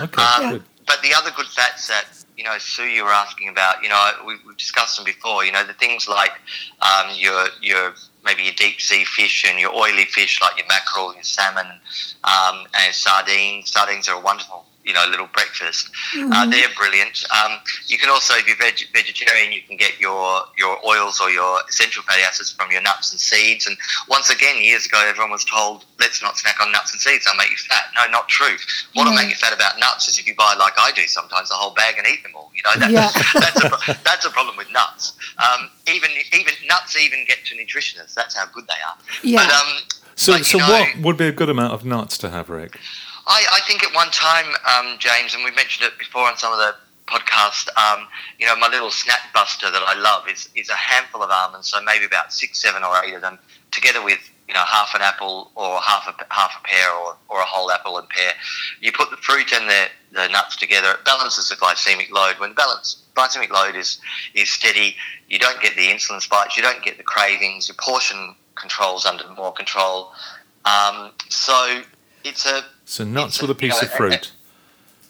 Okay, 0.00 0.22
Um. 0.56 0.64
But 0.84 1.00
the 1.02 1.14
other 1.14 1.30
good 1.36 1.46
fats 1.46 1.86
that 1.86 2.04
you 2.36 2.44
know, 2.44 2.56
Sue, 2.58 2.84
you 2.84 3.04
were 3.04 3.10
asking 3.10 3.48
about. 3.48 3.82
You 3.82 3.88
know, 3.88 4.10
we, 4.26 4.36
we've 4.46 4.56
discussed 4.56 4.96
them 4.96 5.04
before. 5.04 5.44
You 5.44 5.52
know, 5.52 5.64
the 5.64 5.74
things 5.74 6.08
like 6.08 6.32
um, 6.80 7.10
your 7.14 7.46
your 7.60 7.94
maybe 8.24 8.42
your 8.44 8.54
deep 8.54 8.80
sea 8.80 9.04
fish 9.04 9.44
and 9.48 9.58
your 9.58 9.74
oily 9.74 10.04
fish 10.04 10.40
like 10.40 10.56
your 10.56 10.66
mackerel, 10.68 11.14
your 11.14 11.22
salmon, 11.22 11.66
um, 12.24 12.66
and 12.74 12.94
sardines. 12.94 13.70
Sardines 13.70 14.08
are 14.08 14.16
a 14.16 14.20
wonderful. 14.20 14.64
You 14.84 14.92
know, 14.94 15.06
little 15.08 15.28
breakfast. 15.32 15.90
Uh, 16.18 16.44
they're 16.50 16.66
brilliant. 16.76 17.22
Um, 17.30 17.58
you 17.86 17.98
can 17.98 18.10
also, 18.10 18.34
if 18.34 18.48
you're 18.48 18.56
veg- 18.56 18.88
vegetarian, 18.92 19.52
you 19.52 19.62
can 19.62 19.76
get 19.76 20.00
your 20.00 20.42
your 20.58 20.76
oils 20.84 21.20
or 21.20 21.30
your 21.30 21.60
essential 21.68 22.02
fatty 22.02 22.22
acids 22.22 22.50
from 22.50 22.70
your 22.72 22.82
nuts 22.82 23.12
and 23.12 23.20
seeds. 23.20 23.66
And 23.68 23.76
once 24.08 24.28
again, 24.30 24.60
years 24.60 24.86
ago, 24.86 24.98
everyone 25.06 25.30
was 25.30 25.44
told, 25.44 25.84
"Let's 26.00 26.20
not 26.20 26.36
snack 26.36 26.60
on 26.60 26.72
nuts 26.72 26.90
and 26.92 27.00
seeds; 27.00 27.24
they'll 27.26 27.36
make 27.36 27.50
you 27.50 27.56
fat." 27.58 27.84
No, 27.94 28.10
not 28.10 28.28
true. 28.28 28.56
What 28.94 29.04
will 29.04 29.12
Yeah. 29.12 29.20
make 29.22 29.28
you 29.30 29.36
fat 29.36 29.52
about 29.52 29.78
nuts 29.78 30.08
is 30.08 30.18
if 30.18 30.26
you 30.26 30.34
buy, 30.34 30.54
like 30.58 30.72
I 30.76 30.90
do 30.90 31.06
sometimes, 31.06 31.50
a 31.52 31.54
whole 31.54 31.74
bag 31.74 31.94
and 31.98 32.06
eat 32.08 32.24
them 32.24 32.32
all. 32.34 32.50
You 32.54 32.62
know, 32.64 32.80
that, 32.80 32.90
Yeah. 32.90 33.10
that's 33.40 33.62
a 33.64 33.98
that's 34.02 34.24
a 34.24 34.30
problem 34.30 34.56
with 34.56 34.70
nuts. 34.72 35.12
Um, 35.38 35.70
even 35.86 36.10
even 36.32 36.54
nuts 36.66 36.96
even 36.98 37.24
get 37.26 37.44
to 37.46 37.54
nutritionists. 37.54 38.14
That's 38.14 38.34
how 38.36 38.46
good 38.46 38.66
they 38.66 38.80
are. 38.88 38.96
Yeah. 39.22 39.46
But 39.46 39.54
um, 39.54 39.78
So, 40.16 40.32
but, 40.32 40.44
so 40.44 40.58
know, 40.58 40.68
what 40.68 40.88
would 40.98 41.16
be 41.16 41.26
a 41.28 41.32
good 41.32 41.48
amount 41.50 41.72
of 41.72 41.84
nuts 41.84 42.18
to 42.18 42.30
have, 42.30 42.50
Rick? 42.50 42.78
I, 43.26 43.46
I 43.52 43.60
think 43.66 43.84
at 43.84 43.94
one 43.94 44.10
time, 44.10 44.46
um, 44.66 44.98
James, 44.98 45.34
and 45.34 45.44
we 45.44 45.50
mentioned 45.52 45.86
it 45.86 45.98
before 45.98 46.26
on 46.28 46.36
some 46.36 46.52
of 46.52 46.58
the 46.58 46.74
podcast. 47.06 47.68
Um, 47.76 48.06
you 48.38 48.46
know, 48.46 48.56
my 48.56 48.68
little 48.68 48.90
snack 48.90 49.32
buster 49.32 49.70
that 49.70 49.82
I 49.82 49.98
love 49.98 50.28
is 50.28 50.48
is 50.54 50.68
a 50.68 50.74
handful 50.74 51.22
of 51.22 51.30
almonds, 51.30 51.68
so 51.68 51.80
maybe 51.82 52.04
about 52.04 52.32
six, 52.32 52.60
seven, 52.60 52.82
or 52.82 53.04
eight 53.04 53.14
of 53.14 53.20
them, 53.20 53.38
together 53.70 54.02
with 54.02 54.18
you 54.48 54.54
know 54.54 54.64
half 54.64 54.94
an 54.94 55.02
apple 55.02 55.50
or 55.54 55.80
half 55.80 56.08
a 56.08 56.34
half 56.34 56.52
a 56.60 56.66
pear 56.66 56.90
or, 56.92 57.16
or 57.28 57.40
a 57.40 57.44
whole 57.44 57.70
apple 57.70 57.98
and 57.98 58.08
pear. 58.08 58.32
You 58.80 58.92
put 58.92 59.10
the 59.10 59.16
fruit 59.18 59.52
and 59.52 59.68
the, 59.68 59.86
the 60.12 60.28
nuts 60.28 60.56
together. 60.56 60.92
It 60.92 61.04
balances 61.04 61.48
the 61.48 61.56
glycemic 61.56 62.10
load. 62.10 62.36
When 62.38 62.54
balance 62.54 63.02
glycemic 63.14 63.50
load 63.50 63.76
is 63.76 64.00
is 64.34 64.50
steady, 64.50 64.96
you 65.28 65.38
don't 65.38 65.60
get 65.60 65.76
the 65.76 65.88
insulin 65.88 66.20
spikes. 66.20 66.56
You 66.56 66.62
don't 66.62 66.82
get 66.82 66.96
the 66.96 67.04
cravings. 67.04 67.68
Your 67.68 67.76
portion 67.78 68.34
controls 68.54 69.06
under 69.06 69.24
more 69.36 69.52
control. 69.52 70.12
Um, 70.64 71.12
so 71.28 71.82
it's 72.24 72.46
a 72.46 72.64
So 72.84 73.04
nuts 73.04 73.40
with 73.40 73.50
a- 73.50 73.52
a 73.52 73.56
piece 73.56 73.74
you 73.80 73.86
of 73.86 73.90
know, 73.90 73.96
fruit. 73.96 74.30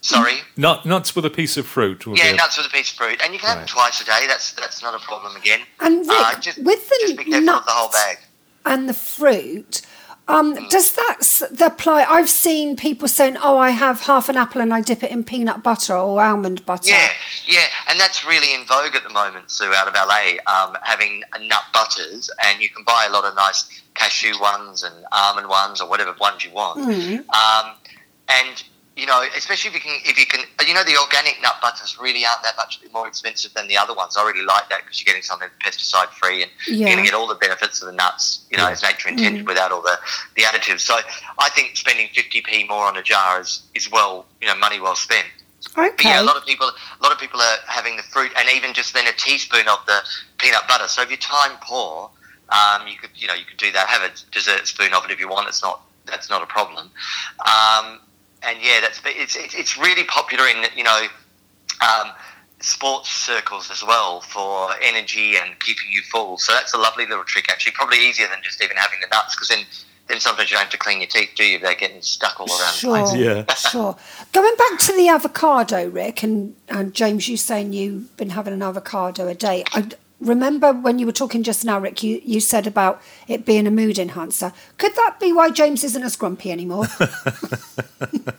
sorry. 0.01 0.43
Nut, 0.57 0.85
nuts 0.87 1.15
with 1.17 1.25
a 1.25 1.31
piece 1.31 1.57
of 1.57 1.67
fruit. 1.67 2.05
Yeah, 2.07 2.31
be 2.33 2.37
nuts 2.37 2.57
with 2.57 2.67
a 2.67 2.71
piece 2.71 2.91
of 2.91 2.97
fruit, 2.97 3.21
and 3.23 3.33
you 3.33 3.39
can 3.39 3.49
have 3.49 3.59
Right. 3.59 3.67
them 3.69 3.75
twice 3.75 4.01
a 4.01 4.05
day. 4.05 4.27
That's 4.27 4.53
that's 4.53 4.83
not 4.83 4.95
a 4.95 4.99
problem 4.99 5.37
again. 5.37 5.61
And 5.81 6.07
Rick, 6.09 6.19
Uh, 6.19 6.35
just, 6.41 6.59
with 6.59 6.89
the 6.89 6.99
just 7.01 7.17
be 7.17 7.25
careful 7.25 7.51
of 7.51 7.65
the 7.67 7.71
whole 7.73 7.89
nuts 7.89 7.95
bag. 8.05 8.19
and 8.65 8.89
the 8.89 8.95
fruit, 8.95 9.83
um, 10.29 10.55
Mm. 10.55 10.69
does 10.71 10.93
that 10.93 11.19
the 11.51 11.67
apply? 11.67 12.05
I've 12.05 12.31
seen 12.31 12.77
people 12.77 13.09
saying, 13.09 13.37
"Oh, 13.43 13.59
I 13.59 13.71
have 13.71 14.03
half 14.03 14.29
an 14.29 14.37
apple 14.37 14.61
and 14.61 14.73
I 14.73 14.81
dip 14.81 15.03
it 15.03 15.11
in 15.11 15.25
peanut 15.25 15.63
butter 15.63 15.97
or 15.97 16.23
almond 16.23 16.65
butter." 16.65 16.91
Yeah, 16.91 17.11
yeah, 17.47 17.67
and 17.89 17.99
that's 17.99 18.25
really 18.25 18.55
in 18.55 18.65
vogue 18.65 18.95
at 18.95 19.03
the 19.03 19.11
moment, 19.11 19.51
Sue, 19.51 19.73
out 19.75 19.89
of 19.89 19.95
LA, 19.95 20.39
um, 20.47 20.77
having 20.83 21.23
nut 21.41 21.65
butters, 21.73 22.31
and 22.45 22.61
you 22.61 22.69
can 22.69 22.85
buy 22.85 23.07
a 23.09 23.13
lot 23.13 23.25
of 23.25 23.35
nice 23.35 23.65
cashew 23.95 24.39
ones 24.41 24.83
and 24.85 24.95
almond 25.13 25.49
ones 25.49 25.81
or 25.81 25.89
whatever 25.89 26.15
ones 26.21 26.45
you 26.45 26.51
want. 26.53 26.79
Um, 26.79 27.73
and 28.29 28.63
you 28.97 29.07
know, 29.07 29.25
especially 29.37 29.69
if 29.71 29.75
you 29.75 29.81
can, 29.81 29.99
if 30.05 30.19
you 30.19 30.27
can, 30.27 30.45
you 30.67 30.75
know, 30.75 30.85
the 30.85 30.97
organic 31.01 31.41
nut 31.43 31.55
butters 31.63 31.97
really 31.99 32.27
aren't 32.27 32.43
that 32.43 32.57
much 32.59 32.79
more 32.93 33.09
expensive 33.09 33.53
than 33.55 33.67
the 33.67 33.77
other 33.77 33.95
ones. 33.95 34.17
I 34.19 34.25
really 34.27 34.45
like 34.45 34.69
that 34.69 34.83
because 34.85 35.01
you're 35.01 35.07
getting 35.11 35.23
something 35.23 35.49
pesticide 35.65 36.09
free 36.09 36.43
and 36.43 36.51
Yeah. 36.67 36.75
you're 36.77 36.89
going 36.97 37.05
to 37.05 37.11
get 37.11 37.15
all 37.15 37.27
the 37.27 37.35
benefits 37.37 37.81
of 37.81 37.87
the 37.87 37.93
nuts, 37.93 38.45
you 38.51 38.59
know, 38.59 38.69
as 38.69 38.83
nature 38.83 39.09
intended, 39.09 39.47
without 39.47 39.73
all 39.73 39.81
the, 39.81 39.99
the 40.37 40.43
additives. 40.43 40.81
So 40.81 40.99
I 41.39 41.49
think 41.51 41.77
spending 41.77 42.09
50p 42.09 42.69
more 42.69 42.85
on 42.87 42.97
a 42.99 43.03
jar 43.03 43.41
is, 43.41 43.63
is 43.75 43.91
well, 43.91 44.27
you 44.43 44.47
know, 44.49 44.57
money 44.57 44.79
well 44.79 44.95
spent. 44.97 45.27
But 45.75 45.93
Okay. 45.95 46.11
yeah, 46.11 46.21
a 46.21 46.25
lot 46.25 46.37
of 46.37 46.45
people, 46.45 46.67
a 46.69 47.03
lot 47.03 47.13
of 47.13 47.19
people 47.19 47.41
are 47.41 47.57
having 47.67 47.97
the 47.97 48.03
fruit, 48.03 48.31
and 48.37 48.47
even 48.55 48.75
just 48.75 48.93
then 48.93 49.07
a 49.07 49.13
teaspoon 49.13 49.69
of 49.69 49.79
the 49.87 50.01
peanut 50.37 50.69
butter. 50.69 50.87
So 50.89 51.01
if 51.03 51.09
you're 51.09 51.17
time 51.17 51.57
poor, 51.63 52.11
um, 52.51 52.87
you 52.87 52.97
could, 52.99 53.11
you 53.15 53.27
know, 53.27 53.35
you 53.35 53.45
could 53.47 53.57
do 53.57 53.73
that. 53.73 53.89
Have 53.89 54.03
a 54.03 54.11
dessert 54.33 54.67
spoon 54.67 54.93
of 54.93 55.05
it 55.07 55.11
if 55.11 55.19
you 55.19 55.29
want. 55.29 55.49
It's 55.49 55.63
not, 55.63 55.81
that's 56.05 56.29
not 56.29 56.43
a 56.43 56.47
problem. 56.47 56.91
Um, 57.47 58.01
and 58.43 58.59
yeah, 58.63 58.81
that's 58.81 59.01
it's 59.05 59.37
it's 59.37 59.55
it's 59.55 59.79
really 59.79 60.05
popular 60.05 60.47
in 60.47 60.65
you 60.77 60.85
know, 60.85 61.07
um, 61.81 62.13
sports 62.61 63.11
circles 63.11 63.71
as 63.71 63.83
well 63.83 64.21
for 64.21 64.71
energy 64.83 65.37
and 65.37 65.59
keeping 65.61 65.91
you 65.91 66.03
full. 66.03 66.39
So 66.39 66.53
that's 66.53 66.75
a 66.75 66.79
lovely 66.79 67.07
little 67.07 67.25
trick. 67.25 67.51
Actually, 67.51 67.73
probably 67.73 67.99
easier 67.99 68.29
than 68.29 68.43
just 68.43 68.63
even 68.63 68.77
having 68.77 69.01
the 69.01 69.09
nuts 69.09 69.35
because 69.35 69.49
then. 69.49 69.65
Then 70.09 70.19
sometimes 70.19 70.51
you 70.51 70.57
don't 70.57 70.65
have 70.65 70.73
to 70.73 70.79
clean 70.79 70.99
your 70.99 71.07
teeth, 71.07 71.31
do 71.37 71.45
you? 71.45 71.61
They're 71.61 71.77
getting 71.77 72.03
stuck 72.03 72.41
all 72.41 72.49
around 72.49 72.75
the 72.75 72.89
place. 72.89 73.11
Sure. 73.13 73.19
Yeah. 73.19 73.55
Sure. 73.55 73.97
Going 74.33 74.55
back 74.57 74.81
to 74.81 74.97
the 74.97 75.09
avocado, 75.09 75.89
Rick, 75.89 76.25
and, 76.25 76.57
and 76.69 76.93
James, 76.93 77.29
you 77.29 77.37
saying 77.37 77.73
you've 77.73 78.15
been 78.17 78.31
having 78.31 78.53
an 78.53 78.63
avocado 78.63 79.29
a 79.29 79.35
day. 79.35 79.63
I, 79.73 79.87
remember 80.27 80.73
when 80.73 80.99
you 80.99 81.07
were 81.07 81.13
talking 81.13 81.43
just 81.43 81.65
now, 81.65 81.79
Rick, 81.79 82.03
you, 82.03 82.21
you 82.25 82.41
said 82.41 82.67
about 82.67 83.01
it 83.29 83.45
being 83.45 83.67
a 83.67 83.71
mood 83.71 83.99
enhancer. 83.99 84.53
Could 84.79 84.95
that 84.97 85.19
be 85.21 85.33
why 85.33 85.51
James 85.51 85.85
isn't 85.85 86.03
as 86.03 86.17
grumpy 86.17 86.51
anymore? 86.53 86.87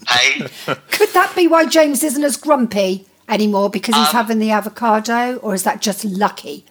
Hey, 0.09 0.47
Could 0.91 1.09
that 1.13 1.33
be 1.35 1.47
why 1.47 1.65
James 1.65 2.03
isn't 2.03 2.23
as 2.23 2.37
grumpy 2.37 3.05
anymore 3.29 3.69
because 3.69 3.95
he's 3.95 4.07
Um, 4.09 4.13
having 4.13 4.39
the 4.39 4.51
avocado, 4.51 5.37
or 5.37 5.53
is 5.53 5.63
that 5.63 5.81
just 5.81 6.03
lucky? 6.05 6.65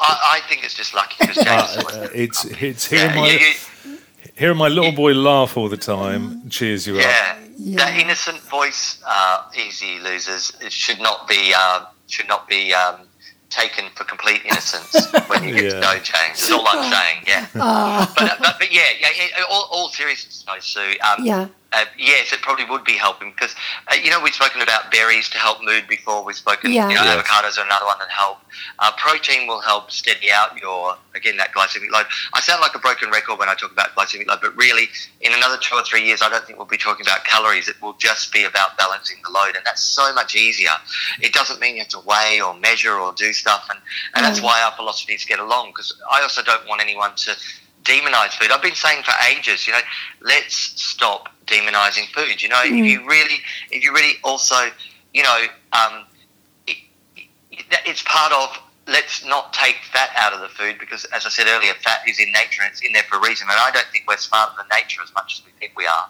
I, 0.00 0.36
I 0.36 0.48
think 0.48 0.64
it's 0.64 0.74
just 0.74 0.94
lucky 0.94 1.16
because 1.18 1.36
James. 1.44 1.76
Uh, 1.94 2.08
it's 2.14 2.44
it's 2.44 2.86
hearing 2.86 3.10
yeah, 3.10 3.20
my 3.20 3.28
you- 3.30 3.38
you- 3.38 3.98
hearing 4.36 4.56
my 4.56 4.68
little 4.68 4.92
boy 4.92 5.12
laugh 5.14 5.56
all 5.56 5.68
the 5.68 5.76
time 5.76 6.48
cheers 6.48 6.86
you 6.86 6.94
up. 6.96 7.02
yeah, 7.02 7.36
that 7.76 7.98
innocent 7.98 8.38
voice, 8.42 9.02
uh, 9.04 9.42
easy 9.66 9.98
losers, 9.98 10.52
it 10.60 10.72
should 10.72 11.00
not 11.00 11.26
be 11.26 11.52
uh, 11.56 11.84
should 12.06 12.28
not 12.28 12.48
be 12.48 12.72
um, 12.72 13.00
taken 13.50 13.84
for 13.94 14.04
complete 14.04 14.42
innocence 14.44 14.94
when 15.28 15.42
you 15.44 15.54
get 15.54 15.64
Yeah. 15.64 15.70
to 15.70 15.80
know 15.80 15.98
James. 16.02 16.42
Is 16.42 16.50
all 16.50 16.64
I'm 16.68 16.92
saying. 16.92 17.24
Yeah, 17.26 17.46
but, 17.54 18.36
but 18.40 18.56
but 18.58 18.72
yeah, 18.72 18.82
yeah. 19.00 19.08
yeah 19.16 19.44
all, 19.50 19.68
all 19.70 19.88
seriousness, 19.88 20.44
though, 20.46 20.58
Sue. 20.60 20.94
Um, 21.00 21.24
Yeah. 21.24 21.48
Uh, 21.70 21.84
yes, 21.98 22.32
it 22.32 22.40
probably 22.40 22.64
would 22.64 22.82
be 22.82 22.94
helping 22.94 23.30
because 23.32 23.54
uh, 23.88 23.94
you 23.94 24.08
know 24.10 24.18
we've 24.22 24.32
spoken 24.32 24.62
about 24.62 24.90
berries 24.90 25.28
to 25.28 25.36
help 25.36 25.62
mood 25.62 25.86
before. 25.86 26.24
We've 26.24 26.34
spoken, 26.34 26.72
Yeah. 26.72 26.88
you 26.88 26.94
know, 26.94 27.02
Yes. 27.04 27.26
avocados 27.28 27.58
are 27.58 27.64
another 27.66 27.84
one 27.84 27.98
that 27.98 28.08
help. 28.08 28.38
Uh, 28.78 28.90
protein 28.96 29.46
will 29.46 29.60
help 29.60 29.90
steady 29.90 30.32
out 30.32 30.56
your 30.56 30.96
again 31.14 31.36
that 31.36 31.52
glycemic 31.52 31.90
load. 31.90 32.06
I 32.32 32.40
sound 32.40 32.62
like 32.62 32.74
a 32.74 32.78
broken 32.78 33.10
record 33.10 33.38
when 33.38 33.50
I 33.50 33.54
talk 33.54 33.70
about 33.70 33.94
glycemic 33.94 34.26
load, 34.28 34.38
but 34.40 34.56
really, 34.56 34.88
in 35.20 35.34
another 35.34 35.58
two 35.58 35.74
or 35.76 35.82
three 35.82 36.04
years, 36.06 36.22
I 36.22 36.30
don't 36.30 36.42
think 36.46 36.58
we'll 36.58 36.66
be 36.66 36.78
talking 36.78 37.04
about 37.04 37.24
calories. 37.24 37.68
It 37.68 37.76
will 37.82 37.94
just 37.98 38.32
be 38.32 38.44
about 38.44 38.78
balancing 38.78 39.18
the 39.22 39.30
load, 39.30 39.54
and 39.54 39.64
that's 39.66 39.82
so 39.82 40.10
much 40.14 40.34
easier. 40.36 40.72
It 41.20 41.34
doesn't 41.34 41.60
mean 41.60 41.74
you 41.76 41.82
have 41.82 41.88
to 41.90 42.00
weigh 42.00 42.40
or 42.40 42.54
measure 42.54 42.94
or 42.94 43.12
do 43.12 43.34
stuff, 43.34 43.66
and, 43.68 43.78
and 44.14 44.24
that's 44.24 44.40
Mm. 44.40 44.44
why 44.44 44.62
our 44.62 44.72
philosophies 44.72 45.26
get 45.26 45.38
along. 45.38 45.72
Because 45.72 45.94
I 46.10 46.22
also 46.22 46.42
don't 46.42 46.66
want 46.66 46.80
anyone 46.80 47.14
to 47.16 47.36
demonize 47.88 48.32
food. 48.38 48.50
I've 48.52 48.62
been 48.62 48.74
saying 48.74 49.02
for 49.02 49.14
ages, 49.32 49.66
you 49.66 49.72
know, 49.72 49.80
let's 50.20 50.54
stop 50.54 51.28
demonizing 51.46 52.06
food. 52.12 52.42
You 52.42 52.50
know, 52.50 52.60
if 52.62 52.72
you 52.84 53.08
really, 53.08 53.38
if 53.70 53.82
you 53.82 53.92
really 53.92 54.14
also, 54.22 54.56
you 55.14 55.22
know, 55.22 55.44
um, 55.72 56.04
it, 56.66 56.76
it, 57.50 57.64
it's 57.86 58.02
part 58.02 58.32
of 58.32 58.58
let's 58.86 59.24
not 59.24 59.52
take 59.52 59.76
fat 59.92 60.10
out 60.16 60.32
of 60.32 60.40
the 60.40 60.48
food 60.48 60.76
because, 60.78 61.04
as 61.06 61.26
I 61.26 61.28
said 61.28 61.46
earlier, 61.46 61.74
fat 61.82 62.00
is 62.08 62.18
in 62.18 62.32
nature 62.32 62.62
and 62.62 62.70
it's 62.72 62.80
in 62.80 62.92
there 62.92 63.02
for 63.04 63.16
a 63.16 63.20
reason. 63.20 63.46
And 63.50 63.58
I 63.58 63.70
don't 63.70 63.86
think 63.92 64.04
we're 64.08 64.16
smarter 64.16 64.52
than 64.56 64.66
nature 64.72 65.02
as 65.02 65.12
much 65.14 65.40
as 65.40 65.46
we 65.46 65.52
think 65.58 65.72
we 65.76 65.86
are. 65.86 66.06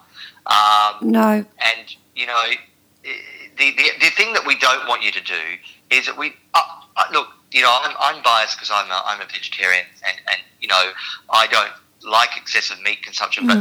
Um, 0.46 1.10
No. 1.10 1.44
and 1.64 1.96
you 2.14 2.26
know, 2.26 2.44
the, 3.04 3.70
the 3.76 3.90
the 4.00 4.10
thing 4.10 4.32
that 4.32 4.44
we 4.46 4.56
don't 4.58 4.88
want 4.88 5.02
you 5.02 5.12
to 5.12 5.20
do 5.22 5.42
is 5.90 6.06
that 6.06 6.16
we 6.18 6.34
uh, 6.54 6.60
uh, 6.96 7.04
look. 7.12 7.28
You 7.50 7.62
know, 7.62 7.80
I'm, 7.82 7.94
I'm 7.98 8.22
biased 8.22 8.56
because 8.56 8.70
I'm 8.70 8.90
a, 8.90 9.02
I'm 9.06 9.20
a 9.22 9.24
vegetarian, 9.24 9.86
and, 10.06 10.16
and 10.30 10.42
you 10.60 10.68
know, 10.68 10.90
I 11.30 11.46
don't 11.46 11.72
like 12.08 12.30
excessive 12.36 12.80
meat 12.82 13.02
consumption, 13.02 13.46
but. 13.46 13.58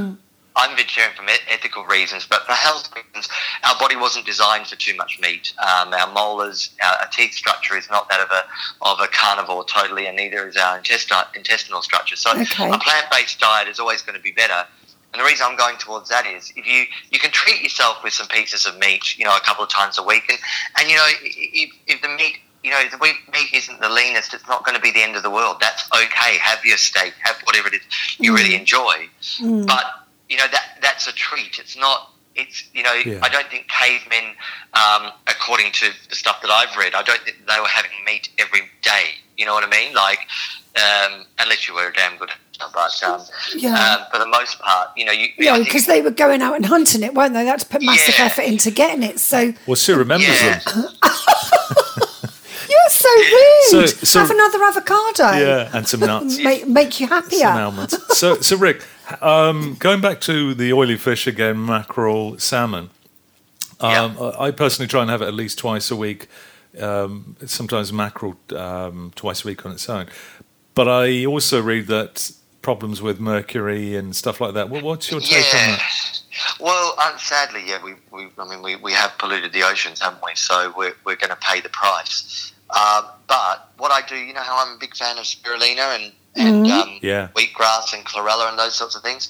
I'm 0.60 0.76
vegetarian 0.76 1.14
for 1.16 1.24
ethical 1.54 1.86
reasons, 1.86 2.26
but 2.26 2.44
for 2.48 2.54
health 2.54 2.90
reasons, 2.96 3.30
our 3.64 3.78
body 3.78 3.96
wasn't 3.96 4.26
designed 4.26 4.66
for 4.66 4.76
too 4.76 4.96
much 4.96 5.20
meat. 5.22 5.54
Um, 5.60 5.94
our 5.94 6.12
molars, 6.12 6.72
our, 6.84 6.96
our 7.02 7.08
teeth 7.10 7.34
structure 7.34 7.78
is 7.78 7.88
not 7.92 8.10
that 8.10 8.20
of 8.20 8.30
a 8.32 8.44
of 8.82 9.00
a 9.00 9.08
carnivore 9.08 9.66
totally, 9.66 10.08
and 10.08 10.18
neither 10.18 10.48
is 10.48 10.58
our 10.58 10.80
intesti- 10.80 11.36
intestinal 11.36 11.84
structure. 11.84 12.16
So 12.16 12.32
Okay. 12.32 12.72
a 12.72 12.78
plant-based 12.80 13.40
diet 13.40 13.68
is 13.68 13.80
always 13.80 14.02
going 14.02 14.16
to 14.18 14.22
be 14.22 14.32
better. 14.32 14.66
And 15.14 15.22
the 15.22 15.26
reason 15.26 15.46
I'm 15.48 15.58
going 15.58 15.78
towards 15.78 16.10
that 16.10 16.26
is 16.26 16.52
if 16.56 16.66
you, 16.68 16.86
you 17.12 17.20
can 17.20 17.30
treat 17.32 17.62
yourself 17.62 18.04
with 18.04 18.14
some 18.14 18.28
pieces 18.28 18.66
of 18.66 18.78
meat, 18.80 19.18
you 19.18 19.26
know, 19.26 19.36
a 19.36 19.40
couple 19.42 19.64
of 19.64 19.70
times 19.70 19.98
a 20.00 20.04
week. 20.04 20.24
And, 20.28 20.40
and 20.80 20.90
you 20.90 20.96
know, 20.96 21.08
if, 21.22 21.72
if 21.86 22.02
the 22.02 22.10
meat, 22.10 22.40
you 22.68 22.74
know, 22.74 22.84
the 22.92 22.98
wheat 22.98 23.16
meat 23.32 23.48
isn't 23.54 23.80
the 23.80 23.88
leanest, 23.88 24.34
it's 24.34 24.46
not 24.48 24.66
going 24.66 24.76
to 24.76 24.82
be 24.82 24.92
the 24.92 25.02
end 25.02 25.16
of 25.16 25.24
the 25.24 25.30
world. 25.30 25.56
That's 25.62 25.88
okay. 25.96 26.38
Have 26.40 26.66
your 26.66 26.76
steak, 26.78 27.14
have 27.22 27.38
whatever 27.46 27.70
it 27.70 27.76
is 27.76 27.82
you 28.20 28.36
really 28.36 28.56
enjoy. 28.56 29.08
But, 29.66 29.86
you 30.28 30.36
know, 30.36 30.48
that 30.52 30.80
that's 30.82 31.08
a 31.08 31.14
treat. 31.14 31.60
It's 31.60 31.78
not, 31.78 32.12
it's, 32.36 32.66
you 32.74 32.84
know, 32.84 32.94
Yeah. 32.94 33.20
I 33.24 33.30
don't 33.30 33.48
think 33.48 33.70
cavemen, 33.70 34.36
um, 34.74 35.12
according 35.28 35.72
to 35.74 35.92
the 36.10 36.16
stuff 36.16 36.42
that 36.42 36.52
I've 36.52 36.76
read, 36.76 36.94
I 36.94 37.04
don't 37.04 37.22
think 37.22 37.38
they 37.48 37.60
were 37.62 37.68
having 37.70 37.92
meat 38.06 38.28
every 38.38 38.64
day. 38.82 39.12
You 39.38 39.46
know 39.46 39.54
what 39.54 39.64
I 39.64 39.70
mean? 39.70 39.94
Like, 39.94 40.20
um, 40.76 41.26
unless 41.40 41.68
you 41.70 41.74
were 41.74 41.88
a 41.88 41.94
damn 41.94 42.18
good 42.18 42.30
hunter, 42.60 42.74
but 42.74 43.04
um, 43.10 43.22
Yeah. 43.56 43.96
um, 43.96 44.06
for 44.12 44.18
the 44.20 44.28
most 44.28 44.60
part, 44.60 44.90
you 44.98 45.06
know, 45.06 45.12
you 45.14 45.28
I 45.28 45.34
Yeah, 45.38 45.54
think- 45.56 45.68
because 45.68 45.86
they 45.86 46.02
were 46.02 46.12
going 46.12 46.42
out 46.42 46.56
and 46.56 46.66
hunting 46.66 47.02
it, 47.04 47.14
weren't 47.14 47.34
they? 47.34 47.46
That's 47.46 47.64
put 47.64 47.82
massive 47.82 48.16
Yeah. 48.20 48.26
effort 48.26 48.42
into 48.42 48.72
getting 48.72 49.04
it. 49.04 49.20
So 49.20 49.54
Well, 49.66 49.76
Sue 49.78 49.96
remembers 49.96 50.28
Yeah. 50.42 50.60
them. 50.60 50.86
you're 53.16 53.64
so 53.70 53.80
rude. 53.80 53.90
So- 53.90 54.06
so- 54.06 54.20
Have 54.20 54.32
another 54.32 54.64
avocado. 54.64 55.32
Yeah, 55.38 55.70
and 55.74 55.88
some 55.88 56.00
nuts. 56.02 56.38
Make, 56.44 56.68
make 56.68 57.00
you 57.00 57.08
happier. 57.08 57.40
some 57.40 57.58
almonds. 57.58 58.18
So, 58.18 58.36
so 58.42 58.58
Rick, 58.58 58.84
um, 59.22 59.76
going 59.80 60.02
back 60.02 60.22
to 60.22 60.54
the 60.54 60.74
oily 60.74 60.98
fish 60.98 61.28
again, 61.28 61.66
mackerel, 61.66 62.38
salmon. 62.40 62.90
Um, 63.80 64.18
I 64.20 64.46
I 64.48 64.52
personally 64.52 64.88
try 64.88 65.02
and 65.02 65.10
have 65.12 65.22
it 65.22 65.28
at 65.28 65.34
least 65.34 65.60
twice 65.60 65.92
a 65.92 65.96
week. 65.96 66.28
Um, 66.80 67.36
sometimes 67.46 67.92
mackerel 67.94 68.36
um, 68.56 69.12
twice 69.16 69.44
a 69.44 69.48
week 69.48 69.66
on 69.66 69.72
its 69.72 69.88
own. 69.90 70.08
But 70.76 70.88
I 70.88 71.26
also 71.26 71.62
read 71.62 71.88
that 71.88 72.32
problems 72.62 73.02
with 73.02 73.20
mercury 73.20 73.96
and 73.96 74.16
stuff 74.16 74.42
like 74.42 74.54
that. 74.56 74.70
Well, 74.70 74.82
what's 74.82 75.10
your 75.12 75.20
take 75.22 75.46
on 75.54 75.72
that? 75.72 75.82
Well, 76.60 76.96
um, 77.00 77.18
sadly, 77.18 77.64
yeah, 77.66 77.82
we, 77.84 77.94
we 78.12 78.28
I 78.38 78.48
mean, 78.48 78.62
we, 78.62 78.76
we 78.76 78.92
have 78.94 79.18
polluted 79.18 79.54
the 79.54 79.64
oceans, 79.64 80.02
haven't 80.02 80.22
we? 80.24 80.36
So 80.36 80.72
we're, 80.78 80.94
we're 81.06 81.16
going 81.16 81.30
to 81.32 81.36
pay 81.38 81.62
the 81.62 81.70
price. 81.70 82.54
Um, 82.70 83.06
but 83.28 83.72
what 83.78 83.92
I 83.92 84.02
do, 84.08 84.16
you 84.16 84.34
know 84.34 84.42
how 84.42 84.66
I'm 84.66 84.76
a 84.76 84.80
big 84.80 84.96
fan 84.96 85.18
of 85.18 85.24
spirulina 85.24 85.96
and, 85.96 86.12
and 86.36 86.68
um, 86.68 87.00
Yeah. 87.02 87.30
wheatgrass 87.36 87.94
and 87.94 88.06
chlorella 88.06 88.50
and 88.50 88.60
those 88.60 88.76
sorts 88.76 88.96
of 88.96 89.02
things. 89.04 89.30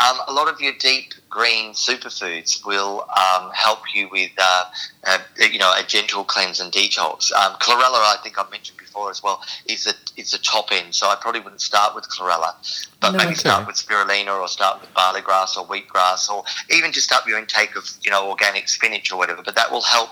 Um, 0.00 0.18
a 0.26 0.32
lot 0.32 0.48
of 0.48 0.60
your 0.60 0.72
deep 0.78 1.14
green 1.28 1.72
superfoods 1.72 2.64
will 2.64 3.06
um, 3.10 3.50
help 3.52 3.80
you 3.94 4.08
with, 4.10 4.30
uh, 4.38 4.64
uh, 5.06 5.18
you 5.38 5.58
know, 5.58 5.72
a 5.76 5.82
gentle 5.86 6.24
cleanse 6.24 6.60
and 6.60 6.72
detox. 6.72 7.32
Um, 7.32 7.54
chlorella, 7.56 8.00
I 8.00 8.16
think 8.22 8.38
I've 8.38 8.50
mentioned 8.50 8.78
before 8.90 9.10
as 9.10 9.22
well, 9.22 9.40
is 9.66 9.84
the 9.84 9.94
is 10.16 10.32
the 10.32 10.38
top 10.38 10.68
end. 10.72 10.94
So 10.94 11.08
I 11.08 11.16
probably 11.20 11.40
wouldn't 11.40 11.60
start 11.60 11.94
with 11.94 12.08
chlorella, 12.08 12.52
but 13.00 13.12
No. 13.12 13.18
maybe 13.18 13.30
Okay. 13.30 13.40
start 13.40 13.66
with 13.66 13.76
spirulina 13.76 14.38
or 14.38 14.48
start 14.48 14.80
with 14.80 14.92
barley 14.94 15.20
grass 15.20 15.56
or 15.56 15.66
wheatgrass 15.66 16.28
or 16.28 16.44
even 16.70 16.92
just 16.92 17.12
up 17.12 17.26
your 17.26 17.38
intake 17.38 17.76
of 17.76 17.88
you 18.02 18.10
know 18.10 18.28
organic 18.28 18.68
spinach 18.68 19.12
or 19.12 19.16
whatever. 19.16 19.42
But 19.42 19.54
that 19.54 19.70
will 19.70 19.82
help 19.82 20.10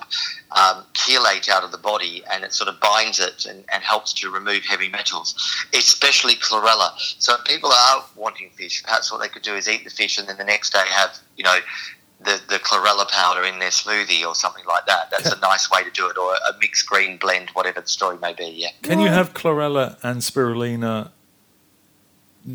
um, 0.52 0.84
chelate 0.94 1.48
out 1.48 1.64
of 1.64 1.72
the 1.72 1.78
body 1.78 2.22
and 2.32 2.44
it 2.44 2.52
sort 2.52 2.68
of 2.68 2.78
binds 2.80 3.18
it 3.18 3.46
and, 3.46 3.64
and 3.72 3.82
helps 3.82 4.12
to 4.14 4.30
remove 4.30 4.64
heavy 4.64 4.88
metals, 4.88 5.34
especially 5.74 6.34
chlorella. 6.36 6.90
So 7.18 7.34
if 7.34 7.44
people 7.44 7.70
are 7.72 8.04
wanting 8.16 8.50
fish, 8.50 8.82
perhaps 8.84 9.10
what 9.10 9.20
they 9.20 9.28
could 9.28 9.42
do 9.42 9.54
is 9.54 9.68
eat 9.68 9.84
the 9.84 9.90
fish 9.90 10.18
and 10.18 10.28
then 10.28 10.36
the 10.38 10.44
next 10.44 10.72
day 10.72 10.84
have 10.90 11.18
you 11.36 11.44
know. 11.44 11.58
The, 12.28 12.40
the 12.54 12.58
chlorella 12.58 13.08
powder 13.08 13.42
in 13.44 13.58
their 13.58 13.70
smoothie 13.70 14.22
or 14.28 14.34
something 14.34 14.64
like 14.66 14.84
that. 14.86 15.10
That's 15.10 15.32
a 15.32 15.38
nice 15.50 15.70
way 15.70 15.82
to 15.82 15.90
do 15.90 16.08
it, 16.10 16.18
or 16.18 16.34
a 16.34 16.52
mixed 16.60 16.86
green 16.86 17.16
blend, 17.16 17.48
whatever 17.50 17.80
the 17.80 17.88
story 17.88 18.18
may 18.18 18.34
be. 18.34 18.44
Yeah. 18.64 18.68
Can 18.82 19.00
you 19.00 19.08
have 19.08 19.32
chlorella 19.32 19.96
and 20.02 20.20
spirulina 20.20 21.10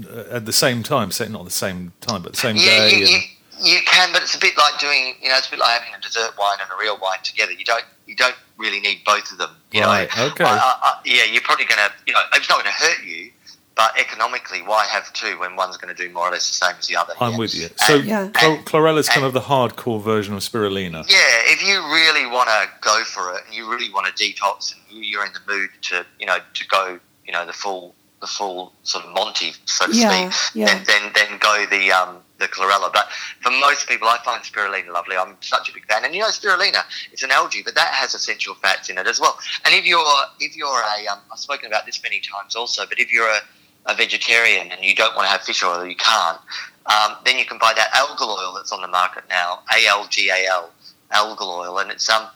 uh, 0.07 0.23
at 0.37 0.45
the 0.45 0.53
same 0.53 0.83
time? 0.83 1.11
Say 1.11 1.27
not 1.29 1.45
the 1.45 1.51
same 1.65 1.93
time, 2.01 2.21
but 2.21 2.33
the 2.33 2.37
same 2.39 2.55
Yeah, 2.57 2.87
day. 2.89 2.99
you, 2.99 3.05
you, 3.07 3.19
you 3.61 3.79
can, 3.85 4.11
but 4.13 4.21
it's 4.21 4.35
a 4.35 4.39
bit 4.39 4.55
like 4.57 4.79
doing, 4.79 5.15
you 5.21 5.29
know, 5.29 5.37
it's 5.37 5.47
a 5.47 5.51
bit 5.51 5.59
like 5.59 5.79
having 5.81 5.95
a 5.97 6.01
dessert 6.01 6.31
wine 6.37 6.57
and 6.61 6.69
a 6.71 6.77
real 6.79 6.97
wine 7.01 7.19
together. 7.23 7.51
You 7.53 7.65
don't, 7.65 7.85
you 8.05 8.15
don't 8.15 8.35
really 8.57 8.79
need 8.79 8.99
both 9.05 9.31
of 9.31 9.37
them. 9.39 9.55
You 9.71 9.81
Right, 9.81 10.09
know? 10.17 10.25
okay. 10.27 10.43
I, 10.43 10.49
I, 10.57 10.75
I, 10.83 10.99
yeah, 11.05 11.23
you're 11.25 11.41
probably 11.41 11.65
going 11.65 11.79
to, 11.79 11.91
you 12.05 12.13
know, 12.13 12.21
it's 12.33 12.49
not 12.49 12.61
going 12.61 12.71
to 12.73 12.79
hurt 12.83 13.03
you, 13.05 13.31
but 13.75 13.97
economically, 13.99 14.61
why 14.61 14.85
have 14.85 15.11
two 15.13 15.39
when 15.39 15.55
one's 15.55 15.77
going 15.77 15.93
to 15.95 15.99
do 16.07 16.11
more 16.13 16.27
or 16.27 16.31
less 16.31 16.47
the 16.47 16.65
same 16.65 16.75
as 16.77 16.87
the 16.87 16.95
other? 16.95 17.13
I'm 17.19 17.31
yeah. 17.33 17.37
with 17.37 17.55
you. 17.55 17.69
So 17.77 17.95
And- 17.95 18.05
Yeah. 18.05 18.27
chlor- 18.27 18.57
and- 18.57 18.65
chlorella's 18.65 19.09
kind 19.09 19.25
of 19.25 19.33
the 19.33 19.41
hardcore 19.41 20.01
version 20.01 20.35
of 20.35 20.41
spirulina. 20.41 21.03
yeah, 21.09 21.17
if 21.53 21.63
you 21.63 21.81
really 21.91 22.25
want 22.27 22.49
to 22.49 22.69
go 22.81 23.03
for 23.03 23.33
it 23.35 23.43
and 23.45 23.53
you 23.55 23.69
really 23.69 23.89
want 23.91 24.05
to 24.07 24.23
detox 24.23 24.73
and 24.73 24.81
you- 24.89 25.01
you're 25.03 25.25
in 25.25 25.33
the 25.33 25.41
mood 25.51 25.69
to, 25.83 26.05
you 26.19 26.25
know, 26.25 26.37
to 26.53 26.67
go, 26.67 26.99
you 27.25 27.31
know, 27.33 27.45
the 27.45 27.53
full, 27.53 27.95
the 28.21 28.27
full 28.27 28.73
sort 28.83 29.03
of 29.05 29.11
Monty, 29.11 29.53
so 29.65 29.87
to 29.87 29.91
Yeah, 29.93 30.29
speak, 30.29 30.55
yeah. 30.61 30.65
then, 30.67 30.83
then 30.85 31.11
then 31.13 31.37
go 31.39 31.65
the 31.65 31.91
um, 31.91 32.19
the 32.37 32.47
chlorella. 32.47 32.91
But 32.93 33.09
for 33.41 33.51
most 33.51 33.87
people, 33.87 34.07
I 34.07 34.17
find 34.23 34.41
spirulina 34.43 34.89
lovely. 34.93 35.17
I'm 35.17 35.35
such 35.41 35.69
a 35.69 35.73
big 35.73 35.85
fan. 35.87 36.05
And 36.05 36.13
you 36.15 36.21
know, 36.21 36.27
spirulina, 36.29 36.83
it's 37.11 37.23
an 37.23 37.31
algae, 37.31 37.63
but 37.63 37.75
that 37.75 37.93
has 37.93 38.13
essential 38.13 38.55
fats 38.55 38.87
in 38.89 38.97
it 38.97 39.07
as 39.07 39.19
well. 39.19 39.37
And 39.65 39.73
if 39.75 39.85
you're 39.85 40.05
if 40.39 40.55
you're 40.55 40.79
a, 40.97 41.07
um, 41.07 41.19
I've 41.31 41.39
spoken 41.39 41.65
about 41.67 41.85
this 41.85 42.01
many 42.03 42.19
times 42.21 42.55
also, 42.55 42.85
but 42.85 42.97
if 42.99 43.11
you're 43.11 43.27
a, 43.29 43.41
a 43.85 43.95
vegetarian 43.95 44.71
and 44.71 44.83
you 44.83 44.95
don't 44.95 45.15
want 45.15 45.25
to 45.25 45.31
have 45.31 45.41
fish 45.41 45.63
oil, 45.63 45.85
you 45.85 45.95
can't, 45.95 46.39
um, 46.85 47.15
then 47.25 47.37
you 47.37 47.45
can 47.45 47.57
buy 47.57 47.73
that 47.75 47.91
algal 47.91 48.37
oil 48.37 48.53
that's 48.55 48.71
on 48.71 48.81
the 48.81 48.87
market 48.87 49.23
now, 49.29 49.59
A 49.73 49.85
L 49.87 50.07
G 50.09 50.29
A 50.29 50.47
L, 50.47 50.71
algal 51.11 51.47
oil, 51.47 51.79
and 51.79 51.91
it's 51.91 52.09
um 52.09 52.27